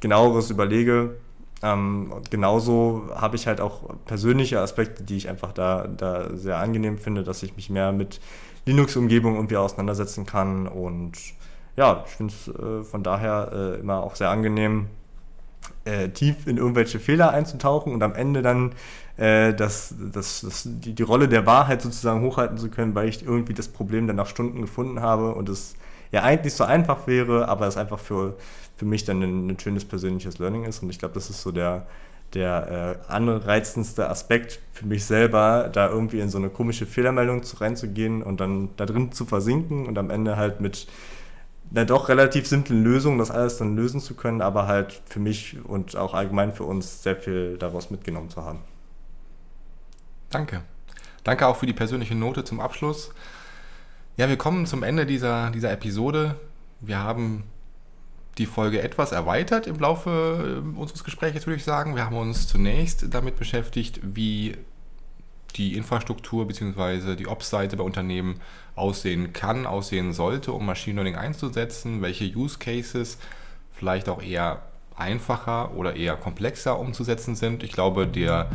genaueres 0.00 0.50
überlege. 0.50 1.14
Ähm, 1.62 2.12
genauso 2.30 3.04
habe 3.14 3.36
ich 3.36 3.46
halt 3.46 3.60
auch 3.60 3.82
persönliche 4.06 4.58
Aspekte, 4.60 5.04
die 5.04 5.16
ich 5.16 5.28
einfach 5.28 5.52
da, 5.52 5.86
da 5.86 6.36
sehr 6.36 6.58
angenehm 6.58 6.98
finde, 6.98 7.22
dass 7.22 7.42
ich 7.44 7.54
mich 7.54 7.70
mehr 7.70 7.92
mit 7.92 8.20
Linux-Umgebung 8.66 9.36
irgendwie 9.36 9.58
auseinandersetzen 9.58 10.26
kann. 10.26 10.66
Und 10.66 11.18
ja, 11.76 12.04
ich 12.06 12.12
finde 12.12 12.32
es 12.32 12.48
äh, 12.48 12.84
von 12.84 13.02
daher 13.02 13.50
äh, 13.52 13.80
immer 13.80 14.02
auch 14.02 14.16
sehr 14.16 14.30
angenehm, 14.30 14.88
äh, 15.84 16.08
tief 16.08 16.46
in 16.46 16.56
irgendwelche 16.56 17.00
Fehler 17.00 17.30
einzutauchen 17.32 17.92
und 17.92 18.02
am 18.02 18.14
Ende 18.14 18.42
dann 18.42 18.72
äh, 19.16 19.54
das, 19.54 19.94
das, 20.12 20.40
das, 20.42 20.62
die, 20.66 20.94
die 20.94 21.02
Rolle 21.02 21.28
der 21.28 21.46
Wahrheit 21.46 21.82
sozusagen 21.82 22.22
hochhalten 22.22 22.58
zu 22.58 22.70
können, 22.70 22.94
weil 22.94 23.08
ich 23.08 23.24
irgendwie 23.24 23.54
das 23.54 23.68
Problem 23.68 24.06
dann 24.06 24.16
nach 24.16 24.26
Stunden 24.26 24.60
gefunden 24.60 25.00
habe 25.00 25.34
und 25.34 25.48
es 25.48 25.74
ja 26.12 26.22
eigentlich 26.22 26.54
so 26.54 26.64
einfach 26.64 27.06
wäre, 27.06 27.48
aber 27.48 27.66
es 27.66 27.76
einfach 27.76 27.98
für, 27.98 28.36
für 28.76 28.84
mich 28.84 29.04
dann 29.04 29.22
ein, 29.22 29.48
ein 29.50 29.58
schönes 29.58 29.84
persönliches 29.84 30.38
Learning 30.38 30.64
ist. 30.64 30.82
Und 30.82 30.90
ich 30.90 30.98
glaube, 30.98 31.14
das 31.14 31.30
ist 31.30 31.42
so 31.42 31.52
der, 31.52 31.86
der 32.34 32.98
äh, 33.08 33.12
anreizendste 33.12 34.08
Aspekt 34.08 34.60
für 34.72 34.86
mich 34.86 35.04
selber, 35.04 35.68
da 35.72 35.88
irgendwie 35.88 36.20
in 36.20 36.30
so 36.30 36.38
eine 36.38 36.48
komische 36.48 36.86
Fehlermeldung 36.86 37.42
zu, 37.42 37.56
reinzugehen 37.56 38.22
und 38.22 38.40
dann 38.40 38.70
da 38.76 38.86
drin 38.86 39.12
zu 39.12 39.24
versinken 39.24 39.86
und 39.86 39.98
am 39.98 40.10
Ende 40.10 40.36
halt 40.36 40.60
mit 40.60 40.86
einer 41.70 41.84
doch 41.84 42.08
relativ 42.08 42.46
simplen 42.46 42.82
Lösungen 42.82 43.18
das 43.18 43.30
alles 43.30 43.58
dann 43.58 43.76
lösen 43.76 44.00
zu 44.00 44.14
können, 44.14 44.42
aber 44.42 44.66
halt 44.66 45.00
für 45.06 45.20
mich 45.20 45.56
und 45.64 45.96
auch 45.96 46.14
allgemein 46.14 46.52
für 46.52 46.64
uns 46.64 47.02
sehr 47.02 47.16
viel 47.16 47.58
daraus 47.58 47.90
mitgenommen 47.90 48.30
zu 48.30 48.44
haben. 48.44 48.60
Danke. 50.30 50.62
Danke 51.24 51.46
auch 51.46 51.56
für 51.56 51.66
die 51.66 51.72
persönliche 51.72 52.14
Note 52.14 52.44
zum 52.44 52.60
Abschluss. 52.60 53.12
Ja, 54.16 54.28
wir 54.28 54.36
kommen 54.36 54.66
zum 54.66 54.82
Ende 54.82 55.06
dieser, 55.06 55.50
dieser 55.50 55.70
Episode. 55.70 56.36
Wir 56.80 56.98
haben 56.98 57.44
die 58.38 58.46
Folge 58.46 58.82
etwas 58.82 59.12
erweitert 59.12 59.66
im 59.66 59.78
Laufe 59.78 60.62
äh, 60.64 60.78
unseres 60.78 61.04
Gesprächs, 61.04 61.46
würde 61.46 61.56
ich 61.56 61.64
sagen. 61.64 61.94
Wir 61.94 62.06
haben 62.06 62.16
uns 62.16 62.48
zunächst 62.48 63.12
damit 63.12 63.36
beschäftigt, 63.36 64.00
wie 64.02 64.56
die 65.52 65.76
Infrastruktur 65.76 66.46
bzw. 66.46 67.16
die 67.16 67.26
Ops-Seite 67.26 67.76
bei 67.76 67.84
Unternehmen 67.84 68.40
aussehen 68.74 69.32
kann, 69.32 69.66
aussehen 69.66 70.12
sollte, 70.12 70.52
um 70.52 70.66
Machine 70.66 70.96
Learning 70.96 71.16
einzusetzen, 71.16 72.02
welche 72.02 72.24
Use 72.24 72.58
Cases 72.58 73.18
vielleicht 73.72 74.08
auch 74.08 74.22
eher 74.22 74.62
einfacher 74.96 75.74
oder 75.74 75.96
eher 75.96 76.16
komplexer 76.16 76.78
umzusetzen 76.78 77.34
sind. 77.34 77.62
Ich 77.62 77.72
glaube, 77.72 78.06
der, 78.06 78.50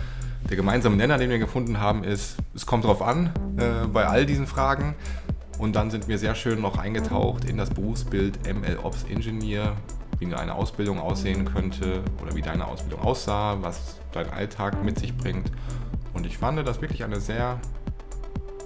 der 0.50 0.56
gemeinsame 0.56 0.96
Nenner, 0.96 1.18
den 1.18 1.30
wir 1.30 1.40
gefunden 1.40 1.80
haben, 1.80 2.04
ist, 2.04 2.38
es 2.54 2.66
kommt 2.66 2.84
darauf 2.84 3.02
an 3.02 3.32
äh, 3.58 3.88
bei 3.88 4.06
all 4.06 4.26
diesen 4.26 4.48
Fragen. 4.48 4.96
Und 5.58 5.76
dann 5.76 5.90
sind 5.90 6.08
wir 6.08 6.18
sehr 6.18 6.36
schön 6.36 6.62
noch 6.62 6.78
eingetaucht 6.78 7.46
in 7.46 7.58
das 7.58 7.70
Berufsbild 7.70 8.40
MLOps 8.44 9.06
Engineer, 9.10 9.74
wie 10.20 10.34
eine 10.34 10.56
Ausbildung 10.56 11.00
aussehen 11.00 11.46
könnte 11.46 12.02
oder 12.22 12.36
wie 12.36 12.42
deine 12.42 12.68
Ausbildung 12.68 13.02
aussah, 13.02 13.58
was 13.62 14.00
dein 14.12 14.30
Alltag 14.30 14.84
mit 14.84 15.00
sich 15.00 15.16
bringt. 15.16 15.52
Und 16.16 16.26
ich 16.26 16.40
fand 16.40 16.66
das 16.68 16.82
wirklich 16.82 17.04
eine 17.04 17.20
sehr 17.20 17.60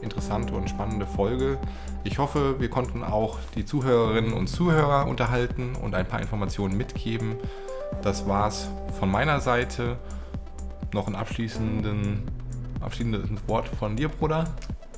interessante 0.02 0.54
und 0.54 0.70
spannende 0.70 1.06
Folge. 1.06 1.58
Ich 2.06 2.20
hoffe, 2.20 2.60
wir 2.60 2.70
konnten 2.70 3.04
auch 3.04 3.38
die 3.56 3.66
Zuhörerinnen 3.66 4.32
und 4.32 4.48
Zuhörer 4.48 5.08
unterhalten 5.08 5.76
und 5.76 5.96
ein 5.96 6.08
paar 6.08 6.22
Informationen 6.22 6.78
mitgeben. 6.78 7.36
Das 8.02 8.28
war's 8.28 8.70
von 8.98 9.12
meiner 9.12 9.42
Seite. 9.42 9.98
Noch 10.94 11.08
ein 11.08 11.16
abschließenden, 11.16 12.24
abschließendes 12.80 13.30
Wort 13.48 13.68
von 13.68 13.96
dir, 13.96 14.08
Bruder. 14.08 14.46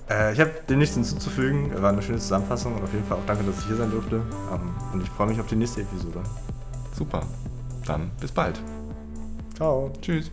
Äh, 0.09 0.33
ich 0.33 0.39
habe 0.39 0.51
dem 0.69 0.79
nichts 0.79 0.95
hinzuzufügen. 0.95 1.81
War 1.81 1.89
eine 1.89 2.01
schöne 2.01 2.19
Zusammenfassung 2.19 2.75
und 2.75 2.83
auf 2.83 2.93
jeden 2.93 3.05
Fall 3.05 3.17
auch 3.17 3.25
danke, 3.25 3.43
dass 3.43 3.59
ich 3.59 3.67
hier 3.67 3.77
sein 3.77 3.91
durfte. 3.91 4.17
Ähm, 4.51 4.75
und 4.93 5.03
ich 5.03 5.09
freue 5.09 5.27
mich 5.27 5.39
auf 5.39 5.47
die 5.47 5.55
nächste 5.55 5.81
Episode. 5.81 6.21
Super. 6.93 7.21
Dann 7.85 8.11
bis 8.19 8.31
bald. 8.31 8.61
Ciao. 9.55 9.91
Tschüss. 10.01 10.31